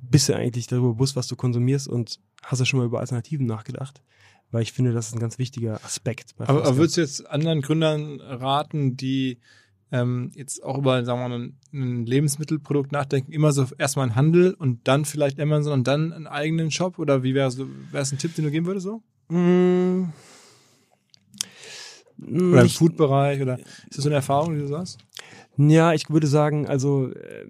[0.00, 3.46] bist du eigentlich darüber bewusst, was du konsumierst und hast du schon mal über Alternativen
[3.46, 4.02] nachgedacht?
[4.50, 6.34] Weil ich finde, das ist ein ganz wichtiger Aspekt.
[6.38, 9.40] aber, aber würdest du jetzt anderen Gründern raten, die
[9.92, 14.14] ähm, jetzt auch über, sagen wir mal, ein, ein Lebensmittelprodukt nachdenken, immer so erstmal ein
[14.14, 16.98] Handel und dann vielleicht Amazon und dann einen eigenen Shop?
[16.98, 19.02] Oder wie wäre so, es ein Tipp, den du geben würdest so?
[19.34, 20.12] Mm.
[22.26, 24.98] Oder im Food-Bereich oder ist das so eine Erfahrung, die du sagst?
[25.56, 27.46] Ja, ich würde sagen, also äh,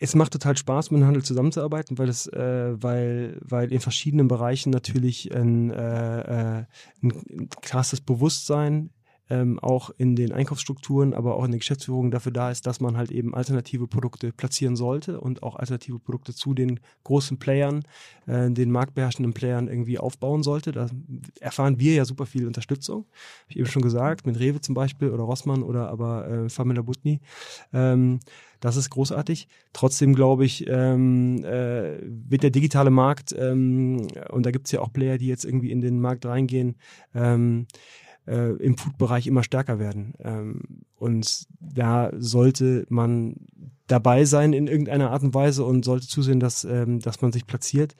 [0.00, 4.28] es macht total Spaß, mit dem Handel zusammenzuarbeiten, weil es, äh, weil, weil in verschiedenen
[4.28, 6.64] Bereichen natürlich ein, äh, äh
[7.02, 8.90] ein krasses Bewusstsein
[9.30, 12.96] ähm, auch in den Einkaufsstrukturen, aber auch in der Geschäftsführung dafür da ist, dass man
[12.96, 17.82] halt eben alternative Produkte platzieren sollte und auch alternative Produkte zu den großen Playern,
[18.26, 20.72] äh, den marktbeherrschenden Playern irgendwie aufbauen sollte.
[20.72, 20.88] Da
[21.40, 23.00] erfahren wir ja super viel Unterstützung.
[23.00, 26.82] Habe ich eben schon gesagt, mit Rewe zum Beispiel oder Rossmann oder aber äh, Famila
[26.82, 27.20] Butni.
[27.72, 28.20] Ähm,
[28.60, 29.46] das ist großartig.
[29.72, 34.80] Trotzdem glaube ich, ähm, äh, wird der digitale Markt, ähm, und da gibt es ja
[34.80, 36.76] auch Player, die jetzt irgendwie in den Markt reingehen,
[37.14, 37.66] ähm,
[38.28, 40.14] äh, im Food-Bereich immer stärker werden.
[40.20, 40.60] Ähm,
[40.96, 43.36] und da sollte man
[43.86, 47.46] dabei sein in irgendeiner Art und Weise und sollte zusehen, dass, ähm, dass man sich
[47.46, 47.96] platziert.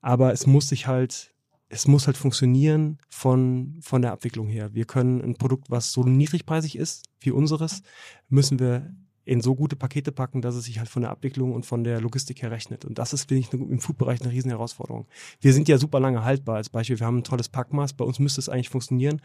[0.00, 1.34] Aber es muss sich halt,
[1.68, 4.74] es muss halt funktionieren von, von der Abwicklung her.
[4.74, 7.82] Wir können ein Produkt, was so niedrigpreisig ist wie unseres,
[8.28, 11.66] müssen wir in so gute Pakete packen, dass es sich halt von der Abwicklung und
[11.66, 12.84] von der Logistik her rechnet.
[12.84, 15.06] Und das ist, finde ich, im Food-Bereich eine riesen Herausforderung.
[15.40, 16.56] Wir sind ja super lange haltbar.
[16.56, 17.92] Als Beispiel, wir haben ein tolles Packmaß.
[17.92, 19.20] Bei uns müsste es eigentlich funktionieren.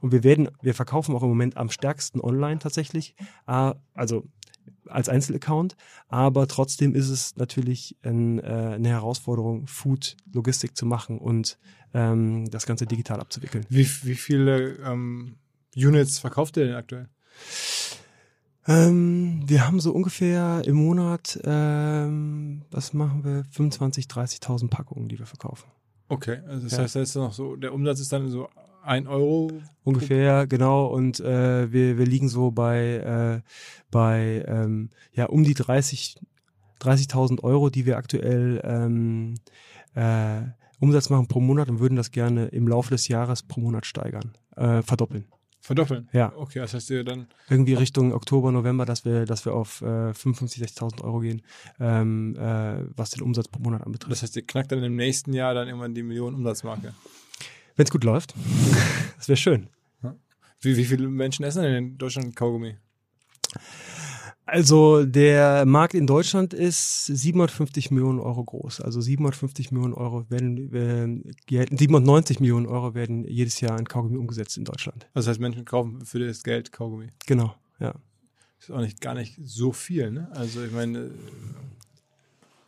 [0.00, 3.14] Und wir werden, wir verkaufen auch im Moment am stärksten online tatsächlich.
[3.46, 4.24] Also
[4.86, 5.76] als Einzelaccount,
[6.08, 11.58] aber trotzdem ist es natürlich ein, äh, eine Herausforderung, Food-Logistik zu machen und
[11.94, 13.64] ähm, das Ganze digital abzuwickeln.
[13.68, 15.36] Wie, wie viele ähm,
[15.76, 17.08] Units verkauft ihr denn aktuell?
[18.70, 25.18] Ähm, wir haben so ungefähr im Monat, ähm, was machen wir, 25.000, 30.000 Packungen, die
[25.18, 25.68] wir verkaufen.
[26.08, 26.78] Okay, also das ja.
[26.78, 28.48] heißt, da ist noch so, der Umsatz ist dann so
[28.82, 29.50] ein Euro.
[29.82, 30.86] Ungefähr, genau.
[30.86, 33.50] Und äh, wir, wir liegen so bei, äh,
[33.90, 36.20] bei ähm, ja, um die 30
[36.80, 39.34] 30.000 Euro, die wir aktuell ähm,
[39.94, 40.42] äh,
[40.80, 44.32] Umsatz machen pro Monat und würden das gerne im Laufe des Jahres pro Monat steigern,
[44.56, 45.26] äh, verdoppeln.
[45.60, 46.08] Verdoppeln?
[46.12, 46.32] Ja.
[46.36, 47.26] Okay, das heißt ihr dann.
[47.48, 51.42] Irgendwie Richtung Oktober, November, dass wir, dass wir auf äh, 55.000, 60.000 Euro gehen,
[51.78, 54.12] ähm, äh, was den Umsatz pro Monat anbetrifft.
[54.12, 56.94] Das heißt, ihr knackt dann im nächsten Jahr dann irgendwann die Millionen Umsatzmarke.
[57.76, 58.34] Wenn es gut läuft.
[59.16, 59.68] das wäre schön.
[60.62, 62.76] Wie, wie viele Menschen essen denn in Deutschland Kaugummi?
[64.46, 68.80] Also der Markt in Deutschland ist 750 Millionen Euro groß.
[68.80, 74.56] Also 750 Millionen Euro werden, äh, 790 Millionen Euro werden jedes Jahr in Kaugummi umgesetzt
[74.56, 75.08] in Deutschland.
[75.14, 77.08] Das heißt, Menschen kaufen für das Geld Kaugummi.
[77.26, 77.94] Genau, ja.
[78.58, 80.28] Ist auch nicht gar nicht so viel, ne?
[80.32, 81.12] Also ich meine,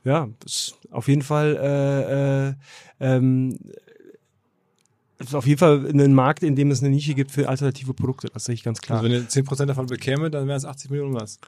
[0.04, 2.54] ja, ist auf jeden Fall äh, äh,
[3.00, 3.58] ähm,
[5.18, 8.28] ist auf jeden Fall ein Markt, in dem es eine Nische gibt für alternative Produkte.
[8.32, 8.98] Das sehe ich ganz klar.
[8.98, 11.38] Also wenn ihr 10% davon bekäme, dann wären es 80 Millionen was.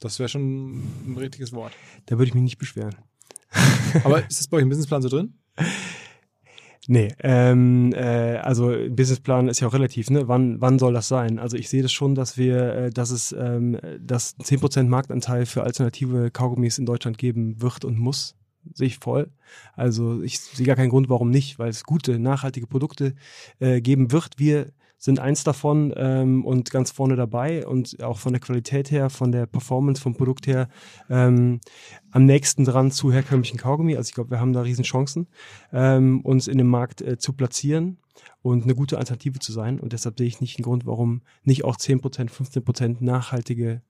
[0.00, 1.72] Das wäre schon ein richtiges Wort.
[2.06, 2.94] Da würde ich mich nicht beschweren.
[4.04, 5.34] Aber ist das bei euch im Businessplan so drin?
[6.90, 10.26] Nee, ähm, äh, also Businessplan ist ja auch relativ, ne?
[10.26, 11.38] Wann, wann soll das sein?
[11.38, 15.64] Also ich sehe das schon, dass wir, äh, dass es ähm, dass 10% Marktanteil für
[15.64, 18.36] alternative Kaugummis in Deutschland geben wird und muss.
[18.72, 19.30] Sehe ich voll.
[19.74, 23.14] Also ich sehe gar keinen Grund, warum nicht, weil es gute, nachhaltige Produkte
[23.60, 24.38] äh, geben wird.
[24.38, 29.10] Wir sind eins davon ähm, und ganz vorne dabei und auch von der Qualität her,
[29.10, 30.68] von der Performance vom Produkt her
[31.08, 31.60] ähm,
[32.10, 33.96] am nächsten dran zu herkömmlichen Kaugummi.
[33.96, 35.28] Also ich glaube, wir haben da riesen Chancen,
[35.72, 37.98] ähm, uns in dem Markt äh, zu platzieren
[38.42, 39.78] und eine gute Alternative zu sein.
[39.78, 43.82] Und deshalb sehe ich nicht einen Grund, warum nicht auch 10%, 15% nachhaltige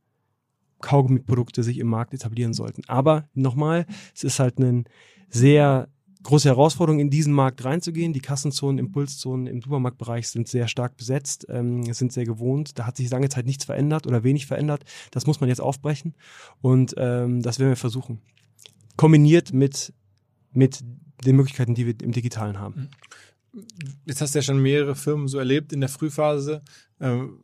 [0.81, 2.83] Kaugummiprodukte sich im Markt etablieren sollten.
[2.87, 4.85] Aber nochmal, es ist halt ein
[5.29, 5.88] sehr
[6.22, 8.12] große Herausforderung, in diesen Markt reinzugehen.
[8.12, 12.78] Die Kassenzonen, Impulszonen im Supermarktbereich sind sehr stark besetzt, ähm, sind sehr gewohnt.
[12.78, 14.85] Da hat sich lange Zeit nichts verändert oder wenig verändert.
[15.11, 16.14] Das muss man jetzt aufbrechen
[16.61, 18.20] und ähm, das werden wir versuchen.
[18.96, 19.92] Kombiniert mit,
[20.52, 20.83] mit
[21.24, 22.90] den Möglichkeiten, die wir im Digitalen haben.
[24.07, 26.62] Jetzt hast du ja schon mehrere Firmen so erlebt in der Frühphase.
[27.00, 27.40] Ähm,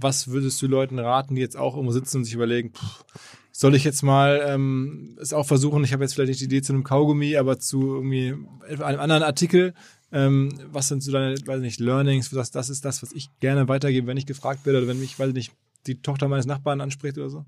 [0.00, 3.04] was würdest du Leuten raten, die jetzt auch irgendwo sitzen und sich überlegen, pff,
[3.52, 5.84] soll ich jetzt mal ähm, es auch versuchen?
[5.84, 8.34] Ich habe jetzt vielleicht nicht die Idee zu einem Kaugummi, aber zu irgendwie
[8.82, 9.74] einem anderen Artikel.
[10.10, 12.30] Ähm, was sind so deine, weiß nicht, Learnings?
[12.30, 15.18] Sagst, das ist das, was ich gerne weitergebe, wenn ich gefragt werde oder wenn mich,
[15.18, 15.52] weiß nicht,
[15.86, 17.44] die Tochter meines Nachbarn anspricht oder so?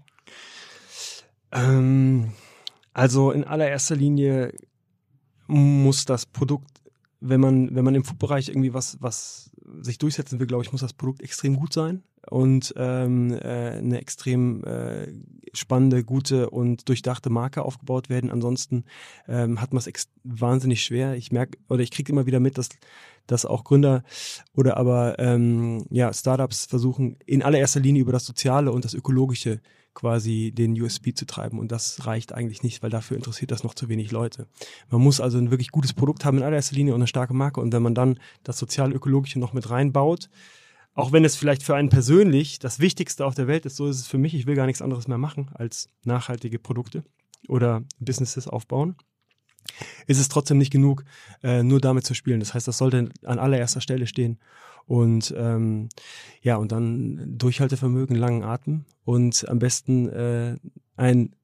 [1.53, 2.33] Ähm,
[2.93, 4.55] also in allererster Linie
[5.47, 6.83] muss das Produkt,
[7.21, 10.81] wenn man, wenn man im Food-Bereich irgendwie was, was sich durchsetzen will, glaube ich, muss
[10.81, 13.39] das Produkt extrem gut sein und ähm, äh,
[13.79, 15.09] eine extrem äh,
[15.53, 18.31] spannende, gute und durchdachte Marke aufgebaut werden.
[18.31, 18.85] Ansonsten
[19.29, 21.15] ähm, hat man es wahnsinnig schwer.
[21.15, 22.71] Ich merke oder ich kriege immer wieder mit, dass
[23.27, 24.05] dass auch Gründer
[24.55, 29.61] oder aber ähm, ja Startups versuchen in allererster Linie über das Soziale und das Ökologische
[29.95, 33.75] quasi den USB zu treiben und das reicht eigentlich nicht, weil dafür interessiert das noch
[33.75, 34.47] zu wenig Leute.
[34.91, 37.61] Man muss also ein wirklich gutes Produkt haben in allererster Linie und eine starke Marke
[37.61, 40.29] und wenn man dann das sozial-ökologische noch mit reinbaut,
[40.95, 43.99] auch wenn es vielleicht für einen persönlich das Wichtigste auf der Welt ist, so ist
[43.99, 44.35] es für mich.
[44.35, 47.05] Ich will gar nichts anderes mehr machen als nachhaltige Produkte
[47.49, 48.97] oder Businesses aufbauen.
[50.07, 51.05] Ist es trotzdem nicht genug,
[51.43, 52.41] äh, nur damit zu spielen.
[52.41, 54.39] Das heißt, das sollte an allererster Stelle stehen.
[54.87, 55.89] Und ähm,
[56.43, 60.57] ja, und dann Durchhaltevermögen, langen Atem und am besten äh,
[60.97, 61.35] ein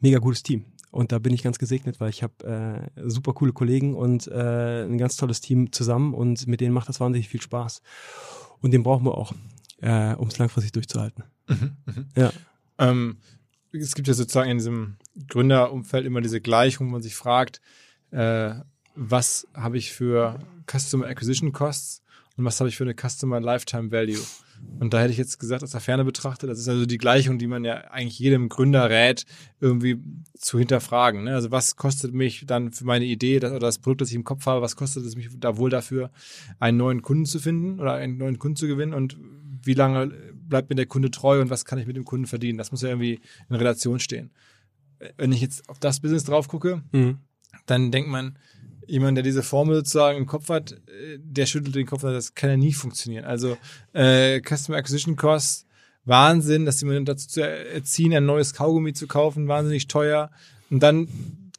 [0.00, 0.66] mega gutes Team.
[0.92, 4.84] Und da bin ich ganz gesegnet, weil ich habe äh, super coole Kollegen und äh,
[4.84, 7.80] ein ganz tolles Team zusammen und mit denen macht das wahnsinnig viel Spaß.
[8.60, 9.32] Und den brauchen wir auch,
[9.80, 11.24] äh, um es langfristig durchzuhalten.
[11.48, 12.04] Mhm, mh.
[12.14, 12.32] Ja.
[12.78, 13.16] Ähm,
[13.72, 14.96] es gibt ja sozusagen in diesem
[15.28, 17.60] Gründerumfeld immer diese Gleichung, wo man sich fragt,
[18.10, 18.54] äh,
[18.94, 20.38] was habe ich für
[20.70, 22.02] Customer Acquisition Costs
[22.36, 24.22] und was habe ich für eine Customer Lifetime Value?
[24.78, 27.38] Und da hätte ich jetzt gesagt, aus der Ferne betrachtet, das ist also die Gleichung,
[27.38, 29.24] die man ja eigentlich jedem Gründer rät,
[29.60, 29.98] irgendwie
[30.34, 31.24] zu hinterfragen.
[31.24, 31.34] Ne?
[31.34, 34.24] Also was kostet mich dann für meine Idee das, oder das Produkt, das ich im
[34.24, 36.10] Kopf habe, was kostet es mich da wohl dafür,
[36.60, 39.16] einen neuen Kunden zu finden oder einen neuen Kunden zu gewinnen und
[39.64, 40.12] wie lange
[40.52, 42.58] bleibt mir der Kunde treu und was kann ich mit dem Kunden verdienen?
[42.58, 44.30] Das muss ja irgendwie in Relation stehen.
[45.16, 47.18] Wenn ich jetzt auf das Business drauf gucke, mhm.
[47.64, 48.38] dann denkt man,
[48.86, 50.76] jemand, der diese Formel sozusagen im Kopf hat,
[51.18, 53.24] der schüttelt den Kopf, das kann ja nie funktionieren.
[53.24, 53.56] Also
[53.94, 55.66] äh, Customer Acquisition Cost,
[56.04, 60.30] Wahnsinn, dass jemanden dazu zu erziehen, ein neues Kaugummi zu kaufen, wahnsinnig teuer.
[60.68, 61.08] Und dann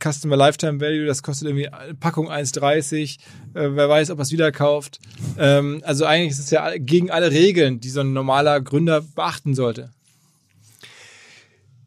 [0.03, 3.17] Customer Lifetime Value, das kostet irgendwie Packung 1,30,
[3.53, 4.99] äh, wer weiß, ob er es wieder kauft.
[5.37, 9.55] Ähm, also eigentlich ist es ja gegen alle Regeln, die so ein normaler Gründer beachten
[9.55, 9.91] sollte.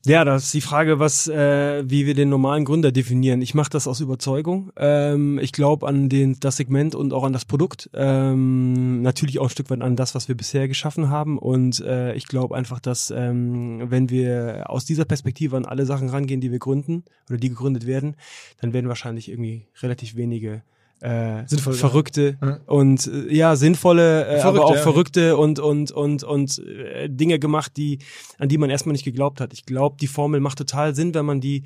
[0.06, 3.42] Ja, das ist die Frage, was, äh, wie wir den normalen Gründer definieren.
[3.42, 4.70] Ich mache das aus Überzeugung.
[4.76, 7.90] Ähm, ich glaube an den, das Segment und auch an das Produkt.
[7.92, 11.38] Ähm, natürlich auch ein Stück weit an das, was wir bisher geschaffen haben.
[11.38, 16.08] Und äh, ich glaube einfach, dass ähm, wenn wir aus dieser Perspektive an alle Sachen
[16.08, 18.14] rangehen, die wir gründen oder die gegründet werden,
[18.60, 20.62] dann werden wahrscheinlich irgendwie relativ wenige
[21.00, 22.60] äh, sinnvolle verrückte ja.
[22.66, 24.80] und äh, ja sinnvolle, äh, aber auch ja.
[24.80, 27.98] verrückte und und und und äh, Dinge gemacht, die
[28.38, 29.52] an die man erstmal nicht geglaubt hat.
[29.52, 31.64] Ich glaube, die Formel macht total Sinn, wenn man die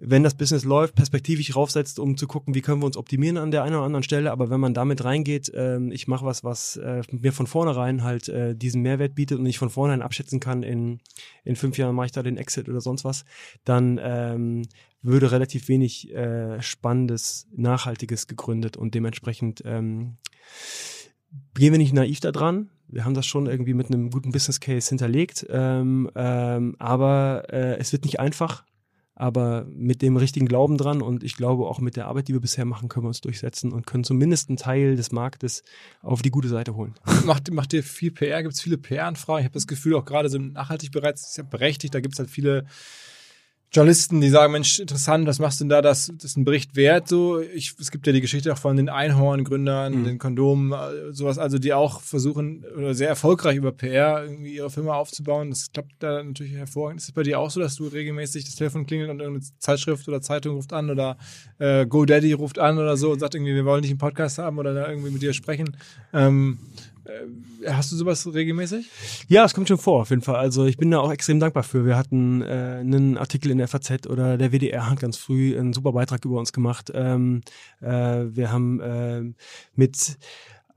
[0.00, 3.50] wenn das Business läuft, perspektivisch raufsetzt, um zu gucken, wie können wir uns optimieren an
[3.50, 4.30] der einen oder anderen Stelle.
[4.30, 8.28] Aber wenn man damit reingeht, ähm, ich mache was, was äh, mir von vornherein halt
[8.28, 11.00] äh, diesen Mehrwert bietet und ich von vornherein abschätzen kann, in,
[11.44, 13.24] in fünf Jahren mache ich da den Exit oder sonst was,
[13.64, 14.62] dann ähm,
[15.02, 20.16] würde relativ wenig äh, Spannendes, Nachhaltiges gegründet und dementsprechend ähm,
[21.54, 22.70] gehen wir nicht naiv da dran.
[22.86, 27.76] Wir haben das schon irgendwie mit einem guten Business Case hinterlegt, ähm, ähm, aber äh,
[27.78, 28.64] es wird nicht einfach
[29.18, 32.40] aber mit dem richtigen Glauben dran und ich glaube auch mit der Arbeit, die wir
[32.40, 35.64] bisher machen, können wir uns durchsetzen und können zumindest einen Teil des Marktes
[36.02, 36.94] auf die gute Seite holen.
[37.24, 38.42] Macht, macht ihr viel PR?
[38.42, 39.40] Gibt es viele PR-Anfragen?
[39.40, 42.20] Ich habe das Gefühl, auch gerade so im Nachhaltigbereich ist ja berechtigt, da gibt es
[42.20, 42.64] halt viele
[43.70, 46.74] Journalisten, die sagen, Mensch, interessant, was machst du denn da, das, das ist ein Bericht
[46.74, 47.38] wert, so.
[47.40, 50.04] Ich, es gibt ja die Geschichte auch von den Einhorn-Gründern, mhm.
[50.04, 54.70] den Kondomen, äh, sowas, also die auch versuchen, oder sehr erfolgreich über PR irgendwie ihre
[54.70, 55.50] Firma aufzubauen.
[55.50, 57.02] Das klappt da natürlich hervorragend.
[57.02, 60.08] Ist es bei dir auch so, dass du regelmäßig das Telefon klingelt und irgendeine Zeitschrift
[60.08, 61.18] oder Zeitung ruft an oder
[61.58, 64.58] äh, GoDaddy ruft an oder so und sagt irgendwie, wir wollen dich im Podcast haben
[64.58, 65.76] oder da irgendwie mit dir sprechen?
[66.14, 66.58] Ähm,
[66.97, 66.97] äh,
[67.66, 68.88] hast du sowas regelmäßig?
[69.28, 70.36] Ja, es kommt schon vor, auf jeden Fall.
[70.36, 71.84] Also ich bin da auch extrem dankbar für.
[71.84, 75.72] Wir hatten äh, einen Artikel in der FAZ oder der WDR hat ganz früh einen
[75.72, 76.90] super Beitrag über uns gemacht.
[76.94, 77.42] Ähm,
[77.80, 79.22] äh, wir haben äh,
[79.74, 80.18] mit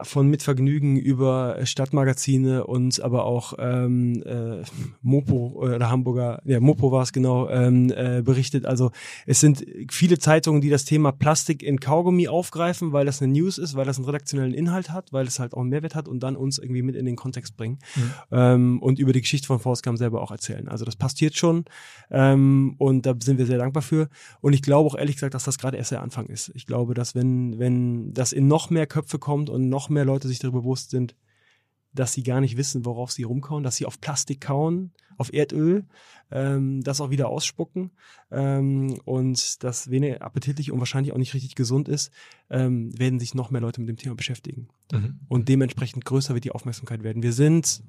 [0.04, 4.64] von Mitvergnügen über Stadtmagazine und aber auch ähm, äh,
[5.02, 8.66] Mopo oder Hamburger, ja, Mopo war es genau, ähm, äh, berichtet.
[8.66, 8.92] Also
[9.26, 13.58] es sind viele Zeitungen, die das Thema Plastik in Kaugummi aufgreifen, weil das eine News
[13.58, 16.22] ist, weil das einen redaktionellen Inhalt hat, weil es halt auch einen Mehrwert hat und
[16.22, 18.12] dann uns irgendwie mit in den Kontext bringen mhm.
[18.32, 20.68] ähm, und über die Geschichte von Forstcam selber auch erzählen.
[20.68, 21.66] Also das passiert schon
[22.10, 24.10] ähm, und da sind wir sehr dankbar für.
[24.42, 26.52] Und ich glaube auch ehrlich gesagt, dass das gerade erst der Anfang ist.
[26.56, 30.28] Ich glaube, dass wenn, wenn das in noch mehr Köpfe kommt und noch mehr Leute
[30.28, 31.16] sich darüber bewusst sind,
[31.94, 35.86] dass sie gar nicht wissen, worauf sie rumkauen, dass sie auf Plastik kauen, auf Erdöl,
[36.32, 37.92] ähm, das auch wieder ausspucken
[38.32, 42.12] ähm, und das wenig appetitlich und wahrscheinlich auch nicht richtig gesund ist,
[42.50, 44.70] ähm, werden sich noch mehr Leute mit dem Thema beschäftigen.
[44.92, 45.20] Mhm.
[45.28, 47.24] Und dementsprechend größer wird die Aufmerksamkeit werden.
[47.24, 47.84] Wir sind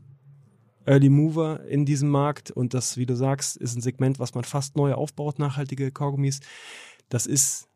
[0.84, 4.44] Early Mover in diesem Markt und das, wie du sagst, ist ein Segment, was man
[4.44, 6.40] fast neu aufbaut, nachhaltige Kaugummis.
[7.08, 7.68] Das ist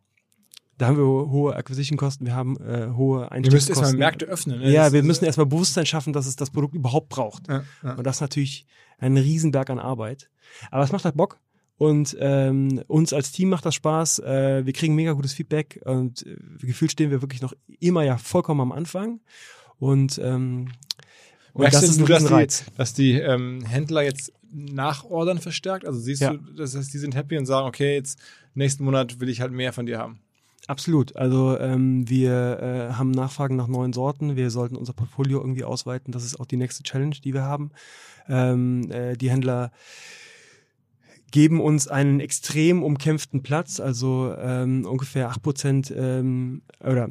[0.78, 3.42] da haben wir hohe Acquisition-Kosten, wir haben äh, hohe Einstiegskosten.
[3.42, 4.60] Wir müssen erstmal Märkte öffnen.
[4.60, 4.70] Ne?
[4.70, 7.48] Ja, wir müssen erstmal Bewusstsein schaffen, dass es das Produkt überhaupt braucht.
[7.48, 7.94] Ja, ja.
[7.94, 8.66] Und das ist natürlich
[8.98, 10.30] ein Riesenberg an Arbeit.
[10.70, 11.40] Aber es macht halt Bock.
[11.78, 14.20] Und ähm, uns als Team macht das Spaß.
[14.20, 18.16] Äh, wir kriegen mega gutes Feedback und äh, gefühlt stehen wir wirklich noch immer ja
[18.16, 19.20] vollkommen am Anfang.
[19.78, 20.72] Und, ähm,
[21.52, 22.64] und das ist ein Reiz.
[22.64, 25.86] Die, dass die ähm, Händler jetzt nachordern verstärkt?
[25.86, 26.32] Also siehst ja.
[26.32, 28.18] du, das heißt, die sind happy und sagen, okay, jetzt
[28.54, 30.20] nächsten Monat will ich halt mehr von dir haben.
[30.66, 31.14] Absolut.
[31.16, 34.35] Also ähm, wir äh, haben Nachfragen nach neuen Sorten.
[34.35, 36.12] Wir sollten unser Portfolio irgendwie ausweiten.
[36.12, 37.70] Das ist auch die nächste Challenge, die wir haben.
[38.29, 39.70] Ähm, äh, die Händler
[41.31, 47.11] geben uns einen extrem umkämpften Platz, also ähm, ungefähr acht Prozent ähm, oder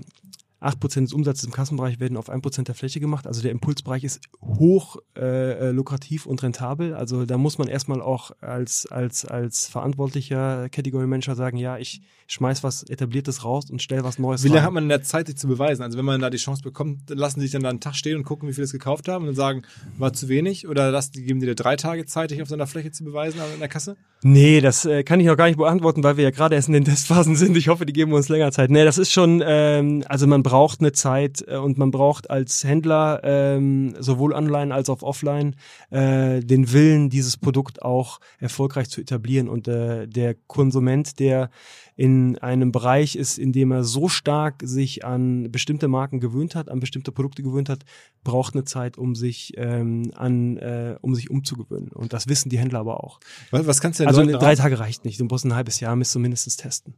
[0.61, 3.27] 8% des Umsatzes im Kassenbereich werden auf 1% der Fläche gemacht.
[3.27, 6.93] Also der Impulsbereich ist hoch äh, lukrativ und rentabel.
[6.93, 12.01] Also da muss man erstmal auch als, als, als verantwortlicher Category Manager sagen, ja, ich
[12.27, 15.27] schmeiß was Etabliertes raus und stell was Neues Wie lange hat man in der Zeit,
[15.27, 15.83] sich zu beweisen?
[15.83, 18.17] Also wenn man da die Chance bekommt, lassen sie sich dann da einen Tag stehen
[18.17, 19.63] und gucken, wie viel es gekauft haben und sagen,
[19.97, 20.67] war zu wenig?
[20.67, 23.39] Oder lassen, geben die dir drei Tage Zeit, dich auf so einer Fläche zu beweisen
[23.53, 23.97] in der Kasse?
[24.23, 26.73] Nee, das äh, kann ich noch gar nicht beantworten, weil wir ja gerade erst in
[26.73, 27.55] den Testphasen sind.
[27.55, 28.71] Ich hoffe, die geben uns länger Zeit.
[28.71, 32.63] Nee, das ist schon, ähm, also man braucht eine Zeit äh, und man braucht als
[32.63, 35.55] Händler ähm, sowohl online als auch offline
[35.89, 39.49] äh, den Willen, dieses Produkt auch erfolgreich zu etablieren.
[39.49, 41.49] Und äh, der Konsument, der
[41.95, 46.69] in einem Bereich ist, in dem er so stark sich an bestimmte Marken gewöhnt hat,
[46.69, 47.85] an bestimmte Produkte gewöhnt hat,
[48.23, 51.89] braucht eine Zeit, um sich ähm, an, äh, um sich umzugewöhnen.
[51.89, 53.19] Und das wissen die Händler aber auch.
[53.51, 55.19] Was, was kannst du denn Also drei Tage reicht nicht.
[55.19, 56.95] Du musst ein halbes Jahr, müsst du mindestens testen.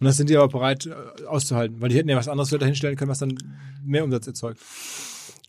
[0.00, 2.96] Und das sind die aber bereit äh, auszuhalten, weil die hätten ja was anderes dahinstellen
[2.96, 3.36] können, was dann
[3.84, 4.60] mehr Umsatz erzeugt.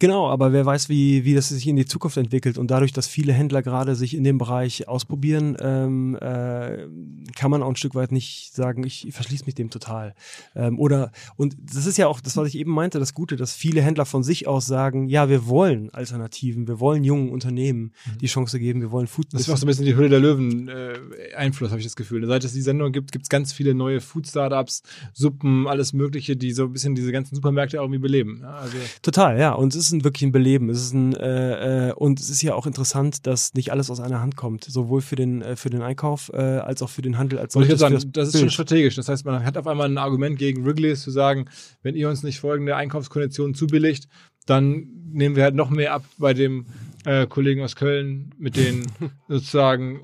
[0.04, 2.58] Genau, aber wer weiß, wie, wie das sich in die Zukunft entwickelt.
[2.58, 6.90] Und dadurch, dass viele Händler gerade sich in dem Bereich ausprobieren, ähm, äh,
[7.38, 10.14] kann man auch ein Stück weit nicht sagen, ich verschließe mich dem total.
[10.58, 13.54] Ähm, oder, und das ist ja auch das, was ich eben meinte, das Gute, dass
[13.54, 18.18] viele Händler von sich aus sagen, ja, wir wollen Alternativen, wir wollen jungen Unternehmen mhm.
[18.18, 19.28] die Chance geben, wir wollen Food.
[19.32, 20.96] Das ist auch so ein bisschen die Hülle der Löwen äh,
[21.38, 22.28] Einfluss, habe ich das Gefühl.
[22.28, 26.52] Seit es die Sendung gibt, gibt es ganz viele neue Food-Startups, Suppen, alles Mögliche, die
[26.52, 28.44] so ein bisschen diese ganzen Supermärkte irgendwie beleben.
[28.44, 29.54] Also Total, ja.
[29.54, 30.70] Und es ist ein wirklich ein Beleben.
[30.70, 34.00] Es ist ein äh, äh, und es ist ja auch interessant, dass nicht alles aus
[34.00, 37.18] einer Hand kommt, sowohl für den äh, für den Einkauf äh, als auch für den
[37.18, 37.76] Handel als solches.
[37.76, 38.96] Ich sagen, das, das ist schon strategisch.
[38.96, 41.46] Das heißt, man hat auf einmal ein Argument gegen Wrigley zu sagen,
[41.82, 44.08] wenn ihr uns nicht folgende Einkaufskonditionen zubilligt,
[44.46, 46.66] dann nehmen wir halt noch mehr ab bei dem
[47.06, 48.86] äh, Kollegen aus Köln mit den
[49.28, 50.02] sozusagen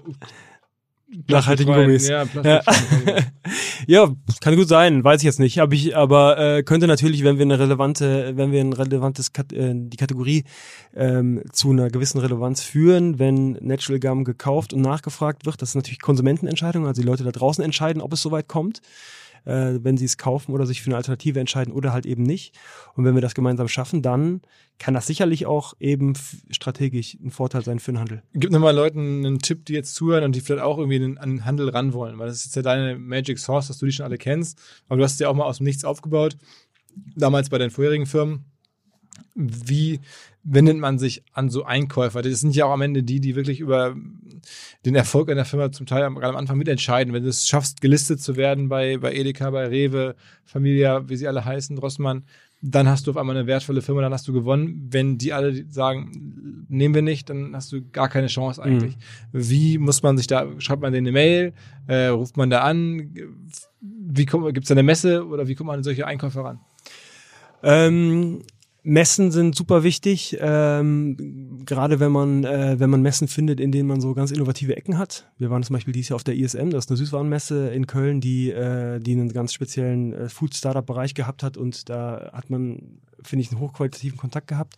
[1.28, 2.08] nachhaltigen Gummis.
[2.08, 2.62] Ja, ja.
[3.88, 4.10] ja,
[4.42, 5.60] kann gut sein, weiß ich jetzt nicht.
[5.60, 9.74] Aber ich, aber äh, könnte natürlich, wenn wir eine relevante, wenn wir ein relevantes äh,
[9.74, 10.44] die Kategorie
[10.96, 15.76] ähm, zu einer gewissen Relevanz führen, wenn Natural Gum gekauft und nachgefragt wird, das ist
[15.76, 18.82] natürlich Konsumentenentscheidung, also die Leute da draußen entscheiden, ob es soweit kommt.
[19.46, 22.58] Äh, wenn sie es kaufen oder sich für eine Alternative entscheiden oder halt eben nicht.
[22.96, 24.42] Und wenn wir das gemeinsam schaffen, dann
[24.78, 26.14] kann das sicherlich auch eben
[26.50, 28.24] strategisch ein Vorteil sein für den Handel.
[28.34, 31.46] Gib nochmal Leuten einen Tipp, die jetzt zuhören und die vielleicht auch irgendwie an den
[31.46, 34.18] Handel ran wollen, weil das ist ja deine Magic Source, dass du die schon alle
[34.18, 36.38] kennst, aber du hast es ja auch mal aus dem Nichts aufgebaut,
[37.16, 38.46] damals bei deinen vorherigen Firmen.
[39.36, 40.00] Wie
[40.44, 42.22] wendet man sich an so Einkäufer?
[42.22, 43.96] Das sind ja auch am Ende die, die wirklich über
[44.86, 47.14] den Erfolg einer Firma zum Teil gerade am Anfang mitentscheiden.
[47.14, 50.16] Wenn du es schaffst, gelistet zu werden bei, bei Edeka, bei Rewe,
[50.46, 52.24] Familia, wie sie alle heißen, Rossmann,
[52.62, 54.88] dann hast du auf einmal eine wertvolle Firma, dann hast du gewonnen.
[54.92, 58.98] Wenn die alle sagen, nehmen wir nicht, dann hast du gar keine Chance eigentlich.
[58.98, 59.50] Mhm.
[59.50, 61.54] Wie muss man sich da, schreibt man denen eine Mail,
[61.88, 63.14] äh, ruft man da an,
[63.80, 66.60] wie gibt es da eine Messe oder wie kommt man an solche Einkäufer ran?
[67.64, 68.42] Ähm,
[68.84, 73.88] Messen sind super wichtig, ähm, gerade wenn man äh, wenn man Messen findet, in denen
[73.88, 75.30] man so ganz innovative Ecken hat.
[75.38, 78.22] Wir waren zum Beispiel dieses Jahr auf der ISM, das ist eine Süßwarenmesse in Köln,
[78.22, 82.50] die äh, die einen ganz speziellen äh, Food Startup Bereich gehabt hat und da hat
[82.50, 84.76] man finde ich einen hochqualitativen Kontakt gehabt.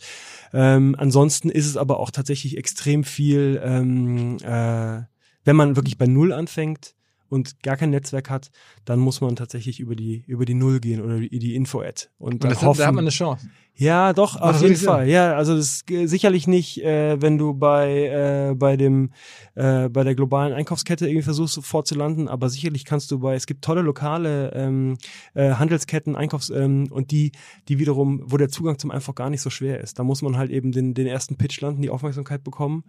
[0.51, 5.03] Ähm, ansonsten ist es aber auch tatsächlich extrem viel, ähm, äh,
[5.43, 6.95] wenn man wirklich bei Null anfängt
[7.31, 8.51] und gar kein Netzwerk hat,
[8.83, 12.09] dann muss man tatsächlich über die, über die Null gehen oder die Info-Ad.
[12.17, 13.47] Und, und das hoffen, hat, da hat man eine Chance.
[13.73, 15.07] Ja, doch, auf jeden Fall.
[15.07, 19.11] Ja, also das ist sicherlich nicht, äh, wenn du bei, äh, bei dem,
[19.55, 23.33] äh, bei der globalen Einkaufskette irgendwie versuchst, sofort zu landen, aber sicherlich kannst du bei,
[23.33, 24.97] es gibt tolle lokale ähm,
[25.33, 27.31] äh, Handelsketten, Einkaufs, ähm, und die,
[27.69, 29.97] die wiederum, wo der Zugang zum einfach gar nicht so schwer ist.
[29.97, 32.83] Da muss man halt eben den, den ersten Pitch landen, die Aufmerksamkeit bekommen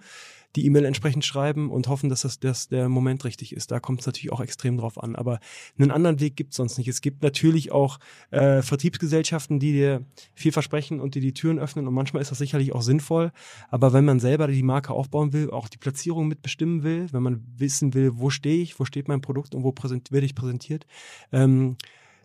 [0.57, 3.70] die E-Mail entsprechend schreiben und hoffen, dass das dass der Moment richtig ist.
[3.70, 5.16] Da kommt es natürlich auch extrem drauf an.
[5.16, 5.40] Aber
[5.78, 6.88] einen anderen Weg gibt es sonst nicht.
[6.88, 7.98] Es gibt natürlich auch
[8.30, 11.86] äh, Vertriebsgesellschaften, die dir viel versprechen und die die Türen öffnen.
[11.86, 13.32] Und manchmal ist das sicherlich auch sinnvoll.
[13.70, 17.44] Aber wenn man selber die Marke aufbauen will, auch die Platzierung mitbestimmen will, wenn man
[17.57, 20.86] wissen will, wo stehe ich, wo steht mein Produkt und wo präsent, werde ich präsentiert,
[21.32, 21.76] ähm,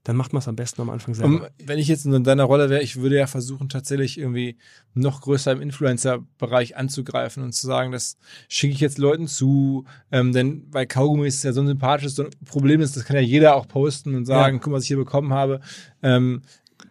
[0.07, 1.29] dann macht man es am besten am Anfang selber.
[1.29, 4.55] Um, wenn ich jetzt in deiner Rolle wäre, ich würde ja versuchen, tatsächlich irgendwie
[4.93, 8.15] noch größer im Influencer-Bereich anzugreifen und zu sagen, das
[8.47, 12.15] schicke ich jetzt Leuten zu, ähm, denn bei Kaugummi ist es ja so ein sympathisches
[12.15, 14.61] so ein Problem ist, das kann ja jeder auch posten und sagen, ja.
[14.61, 15.59] guck mal, was ich hier bekommen habe.
[16.01, 16.41] Ähm,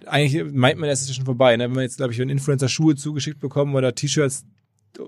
[0.04, 1.56] eigentlich meint man, das ist schon vorbei.
[1.56, 1.64] Ne?
[1.64, 4.44] Wenn man jetzt, glaube ich, einen Influencer Schuhe zugeschickt bekommen oder T-Shirts,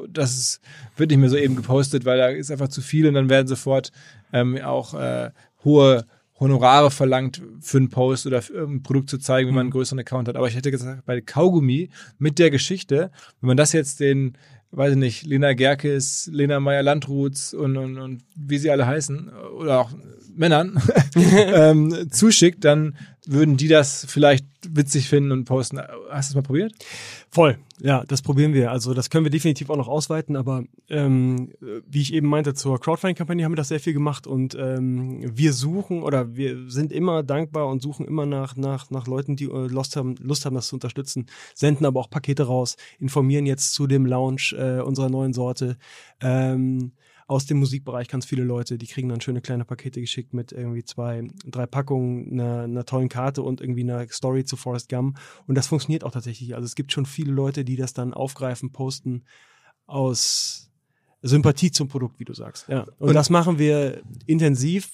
[0.09, 0.61] das ist,
[0.97, 3.49] wird nicht mehr so eben gepostet, weil da ist einfach zu viel und dann werden
[3.49, 3.93] sofort
[4.33, 5.31] ähm, auch äh,
[5.63, 6.07] hohe
[6.41, 9.73] Honorare verlangt für einen Post oder für ein Produkt zu zeigen, wenn man einen mhm.
[9.73, 10.37] größeren Account hat.
[10.37, 13.11] Aber ich hätte gesagt, bei Kaugummi mit der Geschichte,
[13.41, 14.37] wenn man das jetzt den,
[14.71, 19.81] weiß ich nicht, Lena Gerkes, Lena Meyer-Landruths und, und, und wie sie alle heißen, oder
[19.81, 19.91] auch
[20.35, 20.81] Männern
[21.17, 22.97] ähm, zuschickt, dann
[23.31, 25.79] würden die das vielleicht witzig finden und posten.
[26.11, 26.73] Hast du es mal probiert?
[27.31, 28.73] Voll, ja, das probieren wir.
[28.73, 31.53] Also das können wir definitiv auch noch ausweiten, aber ähm,
[31.87, 35.53] wie ich eben meinte, zur Crowdfunding-Kampagne haben wir das sehr viel gemacht und ähm, wir
[35.53, 39.67] suchen oder wir sind immer dankbar und suchen immer nach, nach, nach Leuten, die äh,
[39.69, 43.87] Lust haben, Lust haben, das zu unterstützen, senden aber auch Pakete raus, informieren jetzt zu
[43.87, 45.77] dem Launch äh, unserer neuen Sorte.
[46.23, 46.93] Ähm,
[47.29, 50.83] aus dem Musikbereich ganz viele Leute, die kriegen dann schöne kleine Pakete geschickt mit irgendwie
[50.83, 55.19] zwei, drei Packungen, einer, einer tollen Karte und irgendwie einer Story zu Forrest Gump.
[55.47, 56.55] Und das funktioniert auch tatsächlich.
[56.55, 59.25] Also es gibt schon viele Leute, die das dann aufgreifen, posten
[59.87, 60.71] aus
[61.21, 62.67] Sympathie zum Produkt, wie du sagst.
[62.69, 62.87] Ja.
[62.99, 64.91] Und, und das machen wir intensiv,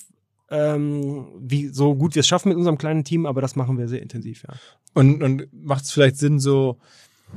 [0.50, 3.86] ähm, wie so gut wir es schaffen mit unserem kleinen Team, aber das machen wir
[3.86, 4.54] sehr intensiv, ja.
[4.92, 6.78] Und, und macht es vielleicht Sinn, so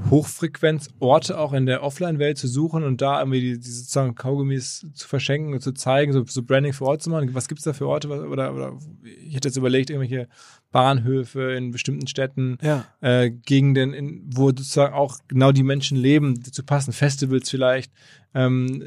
[0.09, 5.07] Hochfrequenzorte auch in der Offline-Welt zu suchen und da irgendwie die, die sozusagen Kaugummis zu
[5.07, 7.33] verschenken und zu zeigen, so, so Branding vor Ort zu machen.
[7.33, 8.07] Was gibt es da für Orte?
[8.09, 10.27] Oder, oder ich hätte jetzt überlegt, irgendwelche
[10.71, 12.85] Bahnhöfe in bestimmten Städten, ja.
[13.01, 17.91] äh, Gegenden, in, wo sozusagen auch genau die Menschen leben, die zu passen, Festivals vielleicht.
[18.33, 18.83] Ähm,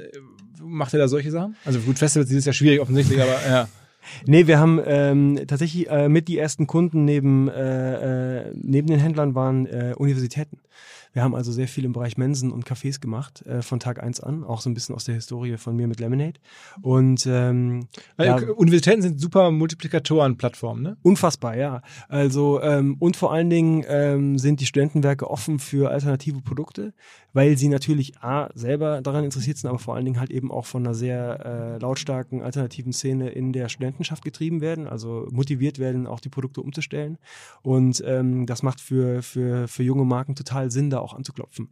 [0.63, 1.57] macht ihr da solche Sachen?
[1.65, 3.69] Also gut, Festivals ist ja schwierig offensichtlich, aber ja.
[4.27, 8.99] Nee, wir haben ähm, tatsächlich äh, mit die ersten Kunden neben, äh, äh, neben den
[8.99, 10.59] Händlern waren äh, Universitäten.
[11.13, 14.21] Wir haben also sehr viel im Bereich Mensen und Cafés gemacht, äh, von Tag eins
[14.21, 16.39] an, auch so ein bisschen aus der Historie von mir mit Lemonade.
[16.83, 17.89] Und ähm,
[18.19, 20.97] ja, Universitäten sind super Multiplikatoren-Plattformen, ne?
[21.03, 21.83] Unfassbar, ja.
[22.09, 26.95] Also ähm, und vor allen Dingen ähm, sind die Studentenwerke offen für alternative Produkte,
[27.33, 30.67] weil sie natürlich A, selber daran interessiert sind, aber vor allen Dingen halt eben auch
[30.67, 36.07] von einer sehr äh, lautstarken alternativen Szene in der Studentenschaft getrieben werden, also motiviert werden,
[36.07, 37.19] auch die Produkte umzustellen.
[37.63, 41.71] Und ähm, das macht für, für, für junge Marken total Sinn, da auch anzuklopfen.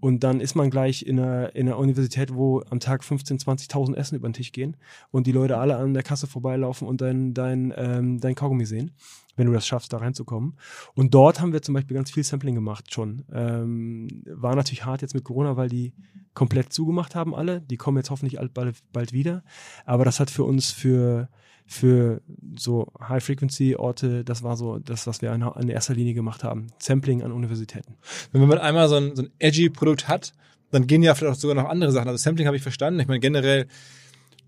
[0.00, 3.94] Und dann ist man gleich in einer, in einer Universität, wo am Tag 15, 20.000
[3.94, 4.76] Essen über den Tisch gehen
[5.10, 8.92] und die Leute alle an der Kasse vorbeilaufen und dein, dein, ähm, dein Kaugummi sehen.
[9.36, 10.56] wenn du das schaffst, da reinzukommen.
[10.94, 13.24] Und dort haben wir zum Beispiel ganz viel Sampling gemacht schon.
[13.32, 15.94] Ähm, war natürlich hart jetzt mit Corona, weil die
[16.34, 17.62] komplett zugemacht haben alle.
[17.62, 19.42] Die kommen jetzt hoffentlich bald, bald wieder.
[19.86, 21.28] Aber das hat für uns für
[21.72, 22.20] für
[22.56, 26.66] so High-Frequency-Orte, das war so das, was wir in erster Linie gemacht haben.
[26.80, 27.94] Sampling an Universitäten.
[28.32, 30.32] Wenn man einmal so ein, so ein edgy Produkt hat,
[30.72, 32.08] dann gehen ja vielleicht auch sogar noch andere Sachen.
[32.08, 32.98] Also Sampling habe ich verstanden.
[32.98, 33.68] Ich meine, generell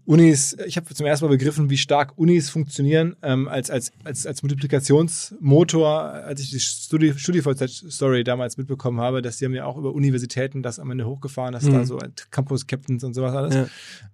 [0.04, 4.26] Unis, ich habe zum ersten Mal begriffen, wie stark Unis funktionieren ähm, als, als, als,
[4.26, 9.76] als Multiplikationsmotor, als ich die Studi StudiVZ-Story damals mitbekommen habe, dass die haben ja auch
[9.76, 11.72] über Universitäten das am Ende hochgefahren, dass mhm.
[11.72, 11.98] da so
[12.30, 13.54] Campus-Captains und sowas alles.
[13.54, 13.66] Ja.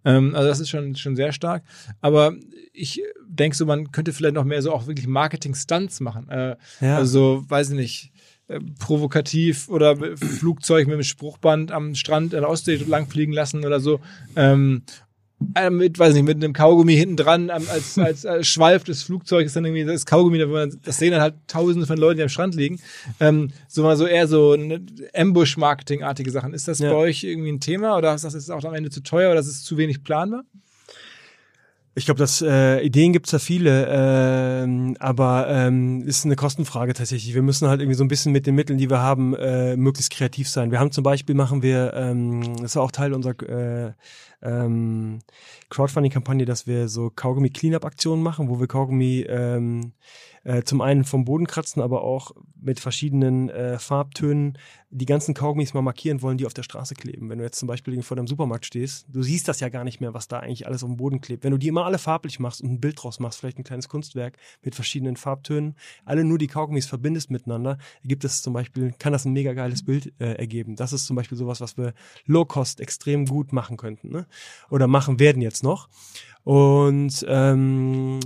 [0.05, 1.63] Ähm, also das ist schon, schon sehr stark.
[2.03, 2.35] Aber
[2.75, 6.29] ich denke so, man könnte vielleicht noch mehr so auch wirklich Marketing-Stunts machen.
[6.29, 6.97] Äh, ja.
[6.97, 8.13] Also, weiß ich nicht,
[8.49, 13.81] äh, provokativ oder Flugzeug mit einem Spruchband am Strand in der Ostsee langfliegen lassen oder
[13.81, 14.01] so.
[14.37, 15.08] Ähm, äh,
[15.71, 19.65] mit, weiß nicht, mit einem Kaugummi hinten dran als, als, als Schweif des Flugzeugs dann
[19.65, 22.55] irgendwie das Kaugummi, da man, das sehen dann halt tausende von Leuten, die am Strand
[22.55, 22.81] liegen.
[23.21, 24.57] Ähm, so mal so eher so
[25.15, 26.55] Ambush-Marketing-artige Sachen.
[26.55, 26.91] Ist das ja.
[26.91, 29.47] bei euch irgendwie ein Thema oder ist das auch am Ende zu teuer oder ist
[29.47, 30.45] es zu wenig planbar?
[31.99, 37.35] Ich glaube, dass äh, Ideen gibt's da viele, äh, aber ähm, ist eine Kostenfrage tatsächlich.
[37.35, 40.13] Wir müssen halt irgendwie so ein bisschen mit den Mitteln, die wir haben, äh, möglichst
[40.13, 40.71] kreativ sein.
[40.71, 43.93] Wir haben zum Beispiel machen wir, ähm, das war auch Teil unserer äh,
[44.43, 45.21] ähm,
[45.71, 49.93] Crowdfunding-Kampagne, dass wir so Kaugummi-Cleanup-Aktionen machen, wo wir Kaugummi ähm,
[50.45, 54.59] äh, zum einen vom Boden kratzen, aber auch mit verschiedenen äh, Farbtönen
[54.91, 57.29] die ganzen Kaugummis mal markieren wollen, die auf der Straße kleben.
[57.29, 60.01] Wenn du jetzt zum Beispiel vor deinem Supermarkt stehst, du siehst das ja gar nicht
[60.01, 61.45] mehr, was da eigentlich alles auf dem Boden klebt.
[61.45, 63.89] Wenn du die immer alle farblich machst und ein Bild draus machst, vielleicht ein kleines
[63.89, 65.77] Kunstwerk mit verschiedenen Farbtönen,
[66.07, 69.85] alle nur die Kaugummis verbindest miteinander, gibt es zum Beispiel, kann das ein mega geiles
[69.85, 70.77] Bild äh, ergeben.
[70.77, 71.93] Das ist zum Beispiel sowas, was wir
[72.25, 74.09] low-cost extrem gut machen könnten.
[74.09, 74.27] Ne?
[74.71, 75.89] Oder machen werden jetzt noch.
[76.45, 78.21] Und ähm,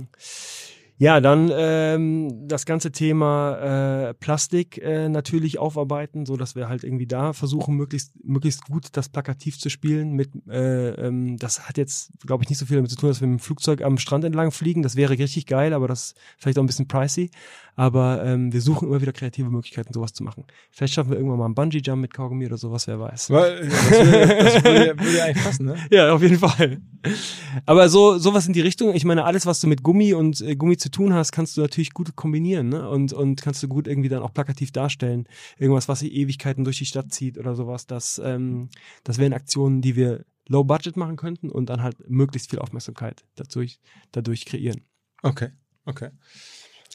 [0.97, 6.83] ja, dann ähm, das ganze Thema äh, Plastik äh, natürlich aufarbeiten, so dass wir halt
[6.83, 10.13] irgendwie da versuchen, möglichst möglichst gut das plakativ zu spielen.
[10.13, 13.21] Mit äh, ähm, das hat jetzt, glaube ich, nicht so viel damit zu tun, dass
[13.21, 14.83] wir mit dem Flugzeug am Strand entlang fliegen.
[14.83, 17.31] Das wäre richtig geil, aber das ist vielleicht auch ein bisschen pricey.
[17.75, 20.45] Aber ähm, wir suchen immer wieder kreative Möglichkeiten, sowas zu machen.
[20.69, 23.31] Vielleicht schaffen wir irgendwann mal einen Bungee-Jump mit Kaugummi oder sowas, wer weiß.
[23.31, 25.75] Weil, das würde, das würde, würde ja eigentlich passen, ne?
[25.91, 26.81] Ja, auf jeden Fall.
[27.65, 30.55] Aber so sowas in die Richtung, ich meine, alles, was du mit Gummi und äh,
[30.55, 32.87] Gummi zu tun hast, kannst du natürlich gut kombinieren, ne?
[32.89, 35.27] Und, und kannst du gut irgendwie dann auch plakativ darstellen.
[35.57, 37.87] Irgendwas, was sich Ewigkeiten durch die Stadt zieht oder sowas.
[37.87, 38.69] Das, ähm,
[39.03, 43.23] das wären Aktionen, die wir low budget machen könnten und dann halt möglichst viel Aufmerksamkeit
[43.35, 43.79] dadurch,
[44.11, 44.81] dadurch kreieren.
[45.21, 45.49] Okay,
[45.85, 46.09] okay.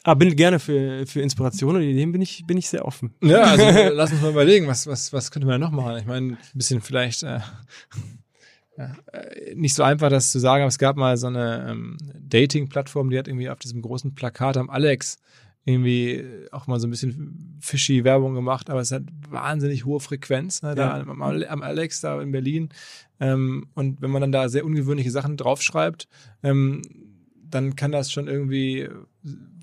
[0.03, 3.15] Ah, bin gerne für, für Inspiration und Ideen bin ich, bin ich sehr offen.
[3.21, 5.97] Ja, also lass uns mal überlegen, was, was, was könnte man noch machen?
[5.97, 7.39] Ich meine, ein bisschen vielleicht äh,
[8.79, 11.97] ja, äh, nicht so einfach, das zu sagen, aber es gab mal so eine ähm,
[12.21, 15.17] Dating-Plattform, die hat irgendwie auf diesem großen Plakat am Alex
[15.65, 20.61] irgendwie auch mal so ein bisschen fishy Werbung gemacht, aber es hat wahnsinnig hohe Frequenz,
[20.61, 22.69] ne, da am, am, Alex, da in Berlin.
[23.19, 26.07] Ähm, und wenn man dann da sehr ungewöhnliche Sachen draufschreibt,
[26.41, 26.81] ähm,
[27.49, 28.87] dann kann das schon irgendwie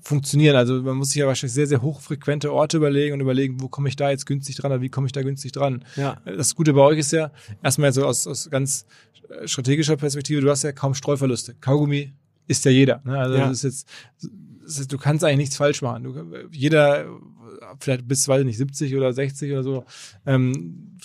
[0.07, 0.55] funktionieren.
[0.55, 3.89] Also man muss sich ja wahrscheinlich sehr, sehr hochfrequente Orte überlegen und überlegen, wo komme
[3.89, 5.83] ich da jetzt günstig dran oder wie komme ich da günstig dran.
[5.95, 6.17] Ja.
[6.25, 8.87] Das Gute bei euch ist ja, erstmal so aus, aus ganz äh,
[9.45, 11.55] strategischer Perspektive, du hast ja kaum Streuverluste.
[11.59, 12.13] Kaugummi
[12.47, 13.01] ist ja jeder.
[13.03, 13.17] Ne?
[13.17, 13.47] Also ja.
[13.47, 13.89] das ist jetzt,
[14.63, 16.03] das ist, du kannst eigentlich nichts falsch machen.
[16.03, 17.07] Du, jeder,
[17.79, 19.85] vielleicht bis, weiß ich nicht, 70 oder 60 oder so,
[20.25, 20.97] ähm,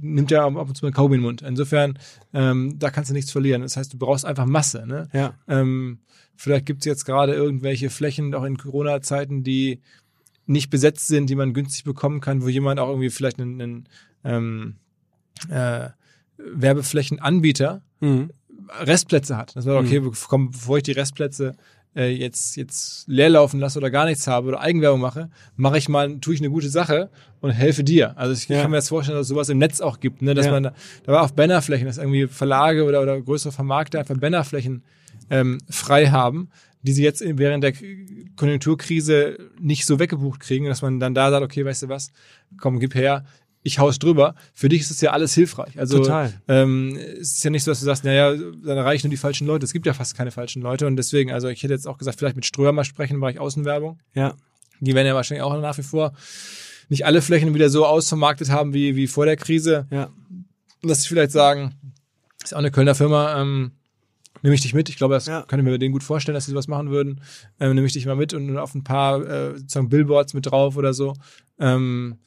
[0.00, 1.42] nimmt ja ab und zu mal Kaugummi in den Mund.
[1.42, 1.98] Insofern,
[2.32, 3.62] ähm, da kannst du nichts verlieren.
[3.62, 4.86] Das heißt, du brauchst einfach Masse.
[4.86, 5.08] Ne?
[5.12, 5.34] Ja.
[5.48, 5.98] Ähm,
[6.42, 9.80] Vielleicht gibt es jetzt gerade irgendwelche Flächen, auch in Corona-Zeiten, die
[10.46, 13.88] nicht besetzt sind, die man günstig bekommen kann, wo jemand auch irgendwie vielleicht einen, einen
[14.24, 14.76] ähm,
[15.48, 15.90] äh,
[16.52, 18.30] Werbeflächenanbieter mhm.
[18.80, 19.54] Restplätze hat.
[19.56, 20.12] Das war okay, mhm.
[20.28, 21.54] komm, bevor ich die Restplätze
[21.94, 25.88] äh, jetzt jetzt leer laufen lasse oder gar nichts habe oder Eigenwerbung mache, mache ich
[25.88, 28.16] mal, tue ich eine gute Sache und helfe dir.
[28.16, 28.62] Also ich ja.
[28.62, 30.34] kann mir jetzt vorstellen, dass es sowas im Netz auch gibt, ne?
[30.34, 30.52] dass ja.
[30.52, 30.74] man da,
[31.04, 34.82] da war auf Bannerflächen, dass irgendwie Verlage oder, oder größere Vermarkter einfach Bannerflächen
[35.30, 36.48] ähm, frei haben,
[36.82, 37.72] die sie jetzt während der
[38.36, 42.12] Konjunkturkrise nicht so weggebucht kriegen, dass man dann da sagt, okay, weißt du was,
[42.58, 43.24] komm, gib her,
[43.62, 44.34] ich hau's drüber.
[44.54, 45.78] Für dich ist es ja alles hilfreich.
[45.78, 46.32] Also Total.
[46.48, 49.46] Ähm, es ist ja nicht so, dass du sagst, naja, dann erreichen nur die falschen
[49.46, 49.64] Leute.
[49.64, 52.18] Es gibt ja fast keine falschen Leute und deswegen, also ich hätte jetzt auch gesagt,
[52.18, 54.00] vielleicht mit Ströer mal sprechen im Bereich Außenwerbung.
[54.14, 54.34] Ja.
[54.80, 56.12] Die werden ja wahrscheinlich auch nach wie vor
[56.88, 59.86] nicht alle Flächen wieder so ausvermarktet haben wie, wie vor der Krise.
[59.90, 60.10] Ja.
[60.82, 61.74] Dass ich vielleicht sagen,
[62.42, 63.72] ist auch eine Kölner Firma, ähm,
[64.42, 64.88] nehme ich dich mit.
[64.88, 65.42] Ich glaube, das ja.
[65.42, 67.20] könnte mir denen gut vorstellen, dass sie sowas machen würden.
[67.60, 70.76] Ähm, nehme ich dich mal mit und auf ein paar äh, sozusagen Billboards mit drauf
[70.76, 71.14] oder so.
[71.60, 72.18] Ähm,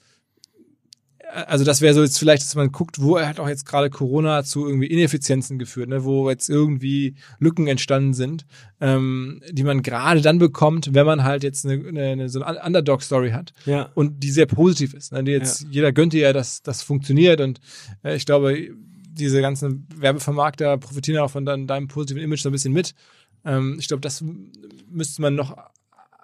[1.48, 3.90] also das wäre so jetzt vielleicht, dass man guckt, wo er hat auch jetzt gerade
[3.90, 8.46] Corona zu irgendwie Ineffizienzen geführt, ne, wo jetzt irgendwie Lücken entstanden sind,
[8.80, 13.32] ähm, die man gerade dann bekommt, wenn man halt jetzt eine, eine, so eine Underdog-Story
[13.32, 13.90] hat Ja.
[13.96, 15.12] und die sehr positiv ist.
[15.12, 15.24] Ne?
[15.24, 17.60] Die jetzt jeder gönnt dir ja, dass das funktioniert und
[18.04, 18.70] äh, ich glaube,
[19.12, 22.94] diese ganzen Werbevermarkter profitieren auch von dein, deinem positiven Image so ein bisschen mit.
[23.46, 24.24] Ähm, ich glaube, das
[24.90, 25.56] müsste man noch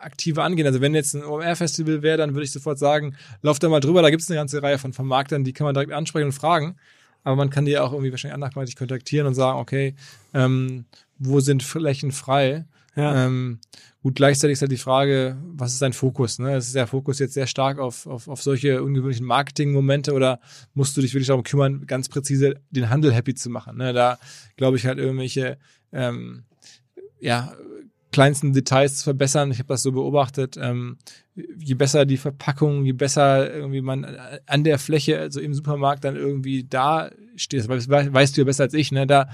[0.03, 0.67] aktiver angehen.
[0.67, 4.01] Also wenn jetzt ein OMR-Festival wäre, dann würde ich sofort sagen, lauf da mal drüber,
[4.01, 6.75] da gibt es eine ganze Reihe von Vermarktern, die kann man direkt ansprechen und fragen.
[7.23, 9.95] Aber man kann die auch irgendwie wahrscheinlich anderweitig kontaktieren und sagen, okay,
[10.33, 10.85] ähm,
[11.19, 12.65] wo sind Flächen frei?
[12.95, 13.25] Ja.
[13.25, 13.59] Ähm,
[14.01, 16.39] gut, gleichzeitig ist halt die Frage, was ist dein Fokus?
[16.39, 16.57] Ne?
[16.57, 20.39] Ist der Fokus jetzt sehr stark auf, auf, auf solche ungewöhnlichen Marketing-Momente oder
[20.73, 23.77] musst du dich wirklich darum kümmern, ganz präzise den Handel happy zu machen?
[23.77, 23.93] Ne?
[23.93, 24.17] Da
[24.57, 25.57] glaube ich halt irgendwelche
[25.93, 26.43] ähm,
[27.21, 27.53] ja,
[28.11, 29.51] kleinsten Details zu verbessern.
[29.51, 30.57] Ich habe das so beobachtet.
[30.61, 30.97] Ähm,
[31.35, 34.05] je besser die Verpackung, je besser irgendwie man
[34.45, 38.63] an der Fläche, also im Supermarkt dann irgendwie da steht, das weißt, du ja besser
[38.63, 39.07] als ich, ne?
[39.07, 39.29] Da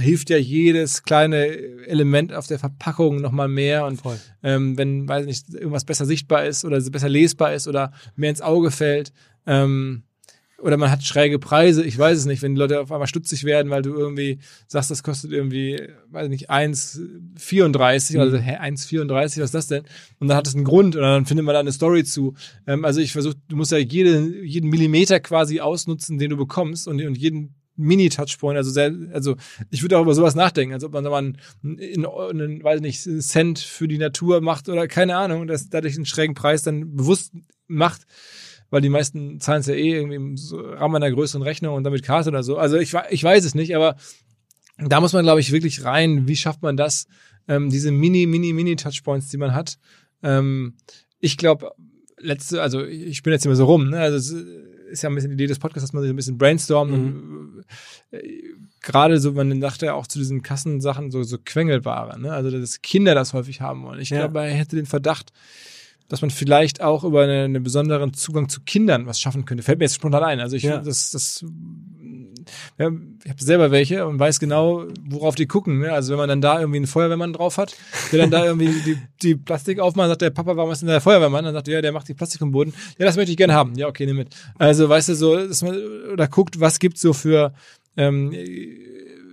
[0.00, 1.46] hilft ja jedes kleine
[1.86, 4.18] Element auf der Verpackung nochmal mehr und Voll.
[4.42, 8.42] ähm, wenn, weiß nicht, irgendwas besser sichtbar ist oder besser lesbar ist oder mehr ins
[8.42, 9.12] Auge fällt,
[9.46, 10.02] ähm,
[10.60, 13.44] oder man hat schräge Preise, ich weiß es nicht, wenn die Leute auf einmal stutzig
[13.44, 15.80] werden, weil du irgendwie sagst, das kostet irgendwie,
[16.10, 18.20] weiß ich nicht, 1,34 Mhm.
[18.20, 19.84] oder so, hä, 1,34, was ist das denn?
[20.18, 22.34] Und dann hat es einen Grund oder dann findet man da eine Story zu.
[22.66, 26.88] Ähm, also ich versuche, du musst ja jede, jeden Millimeter quasi ausnutzen, den du bekommst
[26.88, 29.36] und, und jeden Mini-Touchpoint, also sehr, also
[29.70, 31.38] ich würde auch über sowas nachdenken, als ob man da mal einen,
[31.78, 35.94] in, einen, weiß nicht, einen Cent für die Natur macht oder keine Ahnung, dass dadurch
[35.94, 37.32] einen schrägen Preis dann bewusst
[37.68, 38.02] macht,
[38.70, 42.02] weil die meisten zahlen es ja eh irgendwie im Rahmen einer größeren Rechnung und damit
[42.02, 42.58] Karte oder so.
[42.58, 43.96] Also ich, ich weiß es nicht, aber
[44.78, 47.06] da muss man, glaube ich, wirklich rein, wie schafft man das,
[47.48, 49.78] ähm, diese Mini, Mini, Mini-Touchpoints, die man hat.
[50.22, 50.74] Ähm,
[51.18, 51.72] ich glaube,
[52.18, 53.98] letzte, also ich bin jetzt immer so rum, ne?
[53.98, 54.46] Also es
[54.90, 57.64] ist ja ein bisschen die Idee des Podcasts, dass man sich ein bisschen brainstormt und
[58.10, 58.22] äh,
[58.80, 62.32] gerade so, man dachte ja auch zu diesen Kassensachen so, so Quengelware, ne?
[62.32, 64.00] Also dass Kinder das häufig haben wollen.
[64.00, 64.18] Ich Ja.
[64.26, 65.30] glaube, er hätte den Verdacht,
[66.08, 69.62] dass man vielleicht auch über einen, einen besonderen Zugang zu Kindern was schaffen könnte.
[69.62, 70.40] Fällt mir jetzt spontan ein.
[70.40, 70.78] Also ich, Ja.
[70.78, 71.44] das, das,
[72.78, 72.90] ja,
[73.24, 75.80] ich habe selber welche und weiß genau, worauf die gucken.
[75.80, 75.92] Ne?
[75.92, 77.76] Also wenn man dann da irgendwie einen Feuerwehrmann drauf hat,
[78.10, 81.00] der dann da irgendwie die, die Plastik aufmacht, sagt der Papa, warum ist denn der
[81.02, 81.44] Feuerwehrmann?
[81.44, 82.72] Dann sagt er, ja, der macht die Plastik vom Boden.
[82.98, 83.74] Ja, das möchte ich gerne haben.
[83.76, 84.34] Ja, okay, nimm mit.
[84.56, 85.76] Also weißt du so, dass man
[86.12, 87.52] oder guckt, was gibt's so für
[87.98, 88.32] ähm,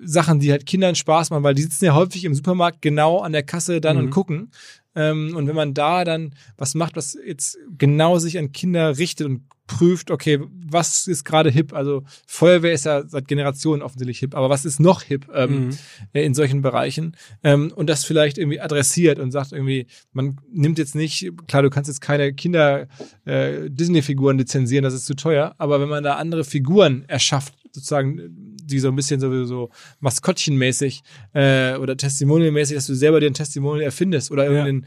[0.04, 3.32] Sachen, die halt Kindern Spaß machen, weil die sitzen ja häufig im Supermarkt genau an
[3.32, 4.52] der Kasse dann und gucken.
[4.96, 9.28] Ähm, und wenn man da dann was macht, was jetzt genau sich an Kinder richtet
[9.28, 11.74] und prüft, okay, was ist gerade hip?
[11.74, 15.70] Also Feuerwehr ist ja seit Generationen offensichtlich hip, aber was ist noch hip ähm,
[16.14, 17.16] äh, in solchen Bereichen?
[17.44, 21.70] Ähm, und das vielleicht irgendwie adressiert und sagt irgendwie, man nimmt jetzt nicht, klar, du
[21.70, 22.88] kannst jetzt keine Kinder
[23.26, 28.20] äh, Disney-Figuren lizenzieren, das ist zu teuer, aber wenn man da andere Figuren erschafft, sozusagen,
[28.64, 29.70] die so ein bisschen so, so
[30.00, 31.04] maskottchenmäßig
[31.34, 34.86] äh, oder testimonialmäßig, dass du selber dir ein Testimonial erfindest oder irgendeinen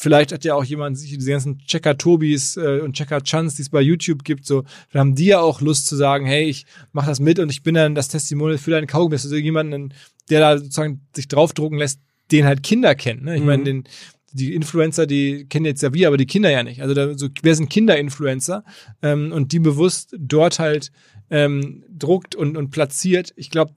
[0.00, 3.62] Vielleicht hat ja auch jemand sich diese ganzen Checker Tobis äh, und Checker Chans, die
[3.62, 4.62] es bei YouTube gibt, so,
[4.92, 7.64] dann haben die ja auch Lust zu sagen, hey, ich mach das mit und ich
[7.64, 9.14] bin dann das Testimonial für deinen Kaugummi.
[9.14, 9.92] Also jemanden,
[10.30, 13.24] der da sozusagen sich draufdrucken lässt, den halt Kinder kennen.
[13.24, 13.38] Ne?
[13.38, 13.84] Ich meine, den
[14.32, 16.82] die Influencer, die kennen jetzt ja wir, aber die Kinder ja nicht.
[16.82, 18.64] Also da, so, wer sind Kinder-Influencer
[19.02, 20.90] ähm, und die bewusst dort halt
[21.30, 23.32] ähm, druckt und, und platziert.
[23.36, 23.74] Ich glaube,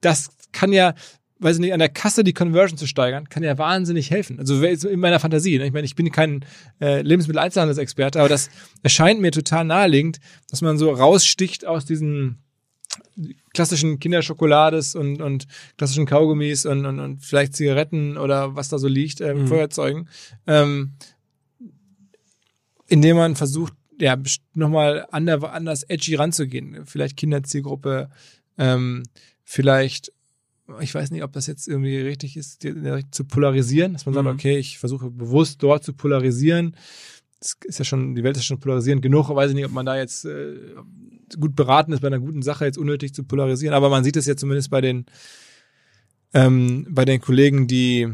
[0.00, 0.94] das kann ja,
[1.40, 4.38] weiß ich nicht, an der Kasse die Conversion zu steigern, kann ja wahnsinnig helfen.
[4.38, 5.58] Also in meiner Fantasie.
[5.58, 5.66] Ne?
[5.66, 6.44] Ich meine, ich bin kein
[6.80, 8.50] äh, Lebensmitteleinzelhandelsexperte, aber das
[8.82, 10.18] erscheint mir total naheliegend,
[10.50, 12.38] dass man so raussticht aus diesen
[13.52, 15.46] klassischen Kinderschokolades und, und
[15.76, 20.08] klassischen Kaugummis und, und, und vielleicht Zigaretten oder was da so liegt, ähm, Feuerzeugen,
[20.46, 20.92] ähm,
[22.86, 24.16] indem man versucht, ja,
[24.54, 26.86] nochmal ander, anders edgy ranzugehen.
[26.86, 28.08] Vielleicht Kinderzielgruppe,
[28.56, 29.02] ähm,
[29.44, 30.12] vielleicht,
[30.80, 32.64] ich weiß nicht, ob das jetzt irgendwie richtig ist,
[33.10, 34.32] zu polarisieren, dass man sagt, Mhm.
[34.32, 36.76] okay, ich versuche bewusst dort zu polarisieren.
[37.40, 39.86] Das ist ja schon, die Welt ist schon polarisierend genug, weiß ich nicht, ob man
[39.86, 40.54] da jetzt äh,
[41.40, 44.26] gut beraten ist, bei einer guten Sache jetzt unnötig zu polarisieren, aber man sieht es
[44.26, 45.06] ja zumindest bei den
[46.34, 48.08] ähm, bei den Kollegen, die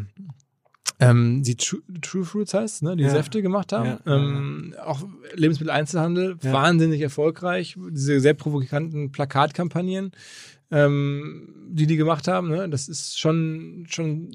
[1.01, 3.11] ähm, die True, True Fruits heißt, ne, die Ja.
[3.11, 3.99] Säfte gemacht haben.
[4.07, 5.03] Ja, ähm, Auch
[5.35, 6.53] Lebensmitteleinzelhandel, Ja.
[6.53, 7.77] wahnsinnig erfolgreich.
[7.91, 10.12] Diese sehr provokanten Plakatkampagnen,
[10.71, 14.31] ähm, die die gemacht haben, ne, das ist schon schon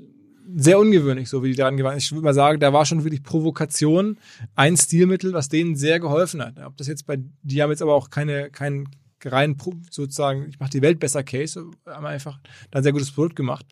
[0.55, 2.01] sehr ungewöhnlich, so wie die daran gewandt.
[2.01, 4.17] Ich würde mal sagen, da war schon wirklich Provokation
[4.55, 6.59] ein Stilmittel, was denen sehr geholfen hat.
[6.59, 8.87] Ob das jetzt bei, die haben jetzt aber auch keine, kein
[9.23, 9.57] rein
[9.89, 12.39] sozusagen, ich mache die Welt besser Case, haben einfach
[12.71, 13.65] da ein sehr gutes Produkt gemacht.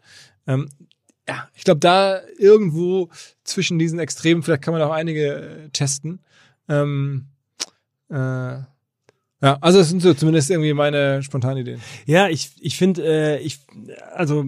[0.46, 0.70] Ähm,
[1.28, 3.10] ja, ich glaube, da irgendwo
[3.44, 6.20] zwischen diesen Extremen, vielleicht kann man auch einige äh, testen.
[6.70, 7.28] Ähm,
[8.10, 8.60] äh,
[9.40, 11.82] Ja, also das sind so zumindest irgendwie meine spontanen Ideen.
[12.06, 13.60] Ja, ich, ich finde, äh, ich,
[14.14, 14.46] also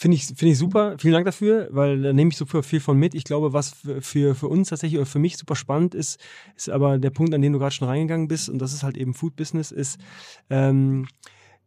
[0.00, 0.96] finde ich, finde ich super.
[0.98, 3.14] Vielen Dank dafür, weil da nehme ich super viel von mit.
[3.14, 6.18] Ich glaube, was für, für uns tatsächlich oder für mich super spannend ist,
[6.56, 8.96] ist aber der Punkt, an den du gerade schon reingegangen bist, und das ist halt
[8.96, 10.00] eben Food Business, ist,
[10.48, 11.06] ähm,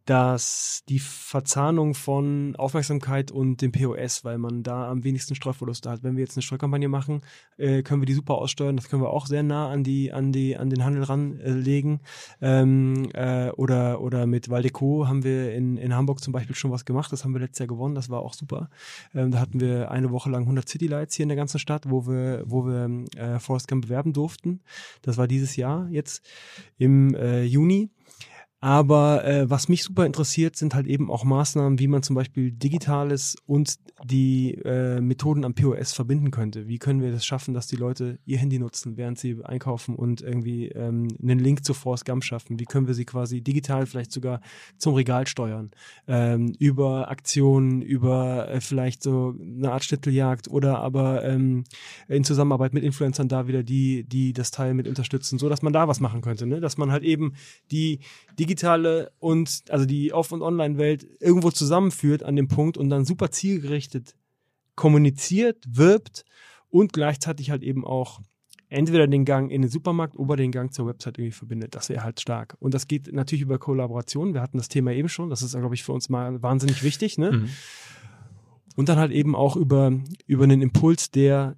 [0.06, 6.02] dass die Verzahnung von Aufmerksamkeit und dem POS, weil man da am wenigsten Streuverluste hat.
[6.02, 7.22] Wenn wir jetzt eine Streukampagne machen,
[7.56, 8.76] äh, können wir die super aussteuern.
[8.76, 12.00] Das können wir auch sehr nah an die an die an den Handel ranlegen.
[12.40, 16.70] Äh, ähm, äh, oder oder mit Valdeco haben wir in in Hamburg zum Beispiel schon
[16.70, 17.10] was gemacht.
[17.10, 17.94] Das haben wir letztes Jahr gewonnen.
[17.94, 18.68] Das war auch super.
[19.14, 21.88] Ähm, da hatten wir eine Woche lang 100 City Lights hier in der ganzen Stadt,
[21.88, 24.60] wo wir wo wir äh, Forest Camp bewerben durften.
[25.02, 26.26] Das war dieses Jahr jetzt
[26.76, 27.90] im äh, Juni.
[28.64, 32.50] Aber äh, was mich super interessiert, sind halt eben auch Maßnahmen, wie man zum Beispiel
[32.50, 36.66] Digitales und die äh, Methoden am POS verbinden könnte.
[36.66, 40.22] Wie können wir das schaffen, dass die Leute ihr Handy nutzen, während sie einkaufen und
[40.22, 42.58] irgendwie ähm, einen Link zu Force Gump schaffen?
[42.58, 44.40] Wie können wir sie quasi digital vielleicht sogar
[44.78, 45.70] zum Regal steuern?
[46.08, 51.64] Ähm, über Aktionen, über äh, vielleicht so eine Art Schnitteljagd oder aber ähm,
[52.08, 55.74] in Zusammenarbeit mit Influencern da wieder die, die das Teil mit unterstützen, so dass man
[55.74, 56.62] da was machen könnte, ne?
[56.62, 57.34] Dass man halt eben
[57.70, 57.98] die
[58.38, 63.04] digital digitale und also die Off- und Online-Welt irgendwo zusammenführt an dem Punkt und dann
[63.04, 64.14] super zielgerichtet
[64.76, 66.24] kommuniziert, wirbt
[66.70, 68.20] und gleichzeitig halt eben auch
[68.68, 71.74] entweder den Gang in den Supermarkt oder den Gang zur Website irgendwie verbindet.
[71.74, 72.56] Das wäre halt stark.
[72.58, 74.34] Und das geht natürlich über Kollaboration.
[74.34, 75.30] Wir hatten das Thema eben schon.
[75.30, 77.18] Das ist, glaube ich, für uns mal wahnsinnig wichtig.
[77.18, 77.32] Ne?
[77.32, 77.48] Mhm.
[78.74, 79.92] Und dann halt eben auch über,
[80.26, 81.56] über einen Impuls, der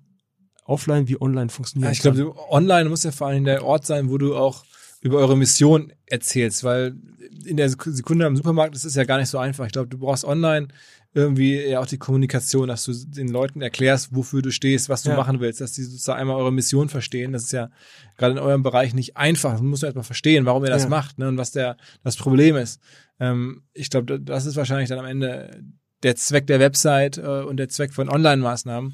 [0.64, 1.88] offline wie online funktioniert.
[1.88, 4.64] Ja, ich glaube, online muss ja vor allem der Ort sein, wo du auch
[5.06, 6.96] über eure Mission erzählst, weil
[7.44, 9.66] in der Sekunde am Supermarkt ist es ja gar nicht so einfach.
[9.66, 10.68] Ich glaube, du brauchst online
[11.14, 15.10] irgendwie ja auch die Kommunikation, dass du den Leuten erklärst, wofür du stehst, was du
[15.10, 15.16] ja.
[15.16, 17.32] machen willst, dass die sozusagen einmal eure Mission verstehen.
[17.32, 17.70] Das ist ja
[18.18, 19.52] gerade in eurem Bereich nicht einfach.
[19.52, 20.88] Das muss man erstmal verstehen, warum ihr das ja.
[20.90, 22.80] macht ne, und was der das Problem ist.
[23.18, 25.62] Ähm, ich glaube, das ist wahrscheinlich dann am Ende
[26.02, 28.92] der Zweck der Website äh, und der Zweck von Online-Maßnahmen.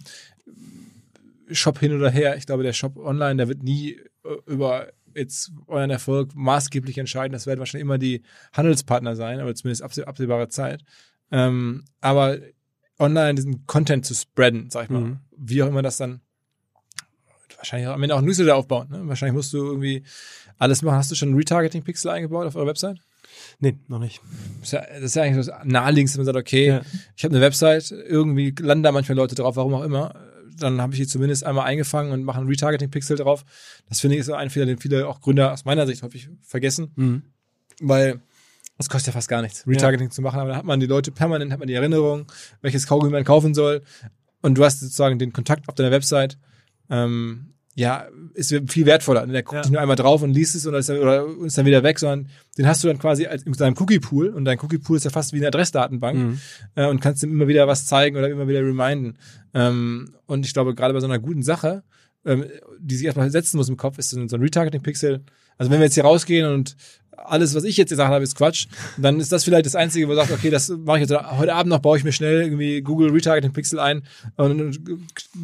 [1.51, 2.37] Shop hin oder her.
[2.37, 7.33] Ich glaube, der Shop online, der wird nie äh, über jetzt euren Erfolg maßgeblich entscheiden.
[7.33, 10.83] Das werden wahrscheinlich immer die Handelspartner sein, aber zumindest abseh absehbare Zeit.
[11.31, 12.39] Ähm, aber
[12.99, 15.19] online diesen Content zu spreaden, sag ich mal, mhm.
[15.37, 16.21] wie auch immer das dann
[17.57, 18.89] wahrscheinlich am Ende auch Newsletter aufbauen.
[18.91, 19.03] Ne?
[19.05, 20.03] Wahrscheinlich musst du irgendwie
[20.59, 20.97] alles machen.
[20.97, 22.99] Hast du schon einen Retargeting-Pixel eingebaut auf eurer Website?
[23.61, 24.21] Nee, noch nicht.
[24.61, 26.83] Das ist ja, das ist ja eigentlich das naheliegendste, wenn man sagt, okay, ja.
[27.17, 30.15] ich habe eine Website, irgendwie landen da manchmal Leute drauf, warum auch immer
[30.57, 33.45] dann habe ich die zumindest einmal eingefangen und mache einen Retargeting-Pixel drauf.
[33.89, 36.93] Das finde ich ist ein Fehler, den viele auch Gründer aus meiner Sicht häufig vergessen,
[36.97, 37.23] mhm.
[37.81, 38.21] weil
[38.79, 40.11] das kostet ja fast gar nichts, Retargeting ja.
[40.11, 42.27] zu machen, aber dann hat man die Leute permanent, hat man die Erinnerung,
[42.63, 43.83] welches Kaugummi man kaufen soll
[44.41, 46.37] und du hast sozusagen den Kontakt auf deiner Website.
[46.91, 49.27] Ähm, ja, ist viel wertvoller.
[49.27, 49.61] Der guckt ja.
[49.63, 51.99] nicht nur einmal drauf und liest es oder ist, dann, oder ist dann wieder weg,
[51.99, 55.11] sondern den hast du dann quasi als, in seinem Cookie-Pool und dein Cookie-Pool ist ja
[55.11, 56.41] fast wie eine Adressdatenbank mhm.
[56.75, 59.17] äh, und kannst ihm immer wieder was zeigen oder immer wieder reminden.
[59.55, 61.83] Ähm, und ich glaube, gerade bei so einer guten Sache,
[62.27, 62.45] ähm,
[62.79, 65.25] die sich erstmal setzen muss im Kopf, ist so ein Retargeting-Pixel.
[65.57, 66.77] Also wenn wir jetzt hier rausgehen und
[67.17, 70.15] alles, was ich jetzt gesagt habe, ist Quatsch, dann ist das vielleicht das Einzige, wo
[70.15, 72.81] man sagt, okay, das mache ich jetzt heute Abend noch, baue ich mir schnell irgendwie
[72.83, 74.03] Google Retargeting Pixel ein
[74.37, 74.79] und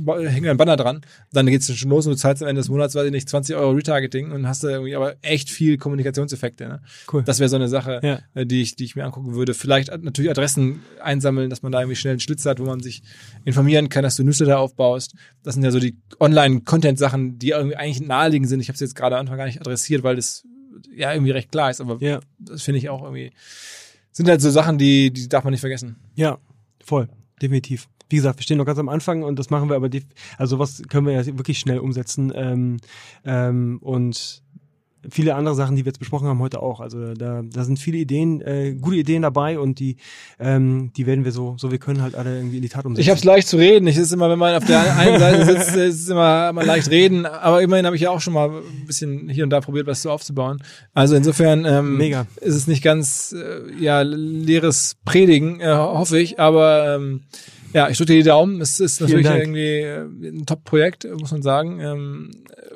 [0.06, 1.02] hänge einen Banner dran.
[1.32, 3.56] Dann geht's schon los und du zahlst am Ende des Monats, weiß ich nicht, 20
[3.56, 6.68] Euro Retargeting und hast da irgendwie aber echt viel Kommunikationseffekte.
[6.68, 6.80] Ne?
[7.12, 7.22] Cool.
[7.22, 8.20] Das wäre so eine Sache, ja.
[8.34, 9.54] Äh, die ich, die ich mir angucken würde.
[9.54, 13.02] Vielleicht natürlich Adressen einsammeln, dass man da irgendwie schnell einen Schlitz hat, wo man sich
[13.44, 15.14] informieren kann, dass du Newsletter aufbaust.
[15.42, 18.60] Das sind ja so die Online-Content-Sachen, die irgendwie eigentlich naheliegend sind.
[18.60, 20.44] Ich habe es jetzt gerade am Anfang gar nicht adressiert, weil das
[20.94, 22.20] ja irgendwie recht klar ist, aber ja.
[22.38, 23.32] das finde ich auch irgendwie,
[24.12, 25.96] sind halt so Sachen, die, die darf man nicht vergessen.
[26.14, 26.38] Ja,
[26.84, 27.08] voll,
[27.40, 27.88] definitiv.
[28.10, 29.90] Wie gesagt, wir stehen noch ganz am Anfang und das machen wir aber,
[30.38, 32.78] also was können wir ja wirklich schnell umsetzen ähm,
[33.24, 34.42] ähm, und
[35.10, 36.80] viele andere Sachen, die wir jetzt besprochen haben heute auch.
[36.80, 39.96] Also da, da sind viele Ideen, äh, gute Ideen dabei und die,
[40.38, 43.02] ähm, die werden wir so, so wir können halt alle irgendwie in die Tat umsetzen.
[43.02, 43.86] Ich habe es leicht zu reden.
[43.86, 46.90] Ich ist immer, wenn man auf der einen Seite sitzt, ist es immer, immer leicht
[46.90, 47.26] reden.
[47.26, 50.02] Aber immerhin habe ich ja auch schon mal ein bisschen hier und da probiert, was
[50.02, 50.62] so aufzubauen.
[50.94, 52.26] Also insofern ähm, Mega.
[52.40, 56.38] ist es nicht ganz äh, ja leeres Predigen, äh, hoffe ich.
[56.38, 57.22] Aber ähm,
[57.72, 58.60] ja, ich drücke dir die Daumen.
[58.60, 61.80] Es ist natürlich irgendwie äh, ein Top-Projekt, muss man sagen.
[61.80, 62.30] Ähm,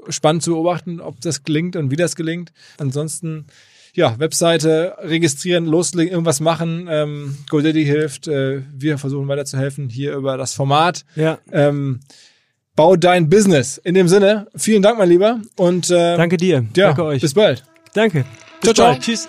[0.09, 2.53] spannend zu beobachten, ob das gelingt und wie das gelingt.
[2.78, 3.46] Ansonsten,
[3.94, 6.88] ja, Webseite registrieren, loslegen, irgendwas machen.
[6.90, 8.28] Ähm, GoDaddy hilft.
[8.28, 11.05] Äh, wir versuchen weiterzuhelfen hier über das Format.
[11.14, 11.38] Ja.
[11.50, 12.00] Ähm,
[12.74, 13.78] bau dein Business.
[13.78, 15.40] In dem Sinne, vielen Dank, mein Lieber.
[15.57, 16.64] Und äh, danke dir.
[16.74, 17.20] Ja, danke euch.
[17.20, 17.64] Bis bald.
[17.94, 18.24] Danke.
[18.61, 18.98] Bis ciao, ciao.
[18.98, 19.28] Tschüss.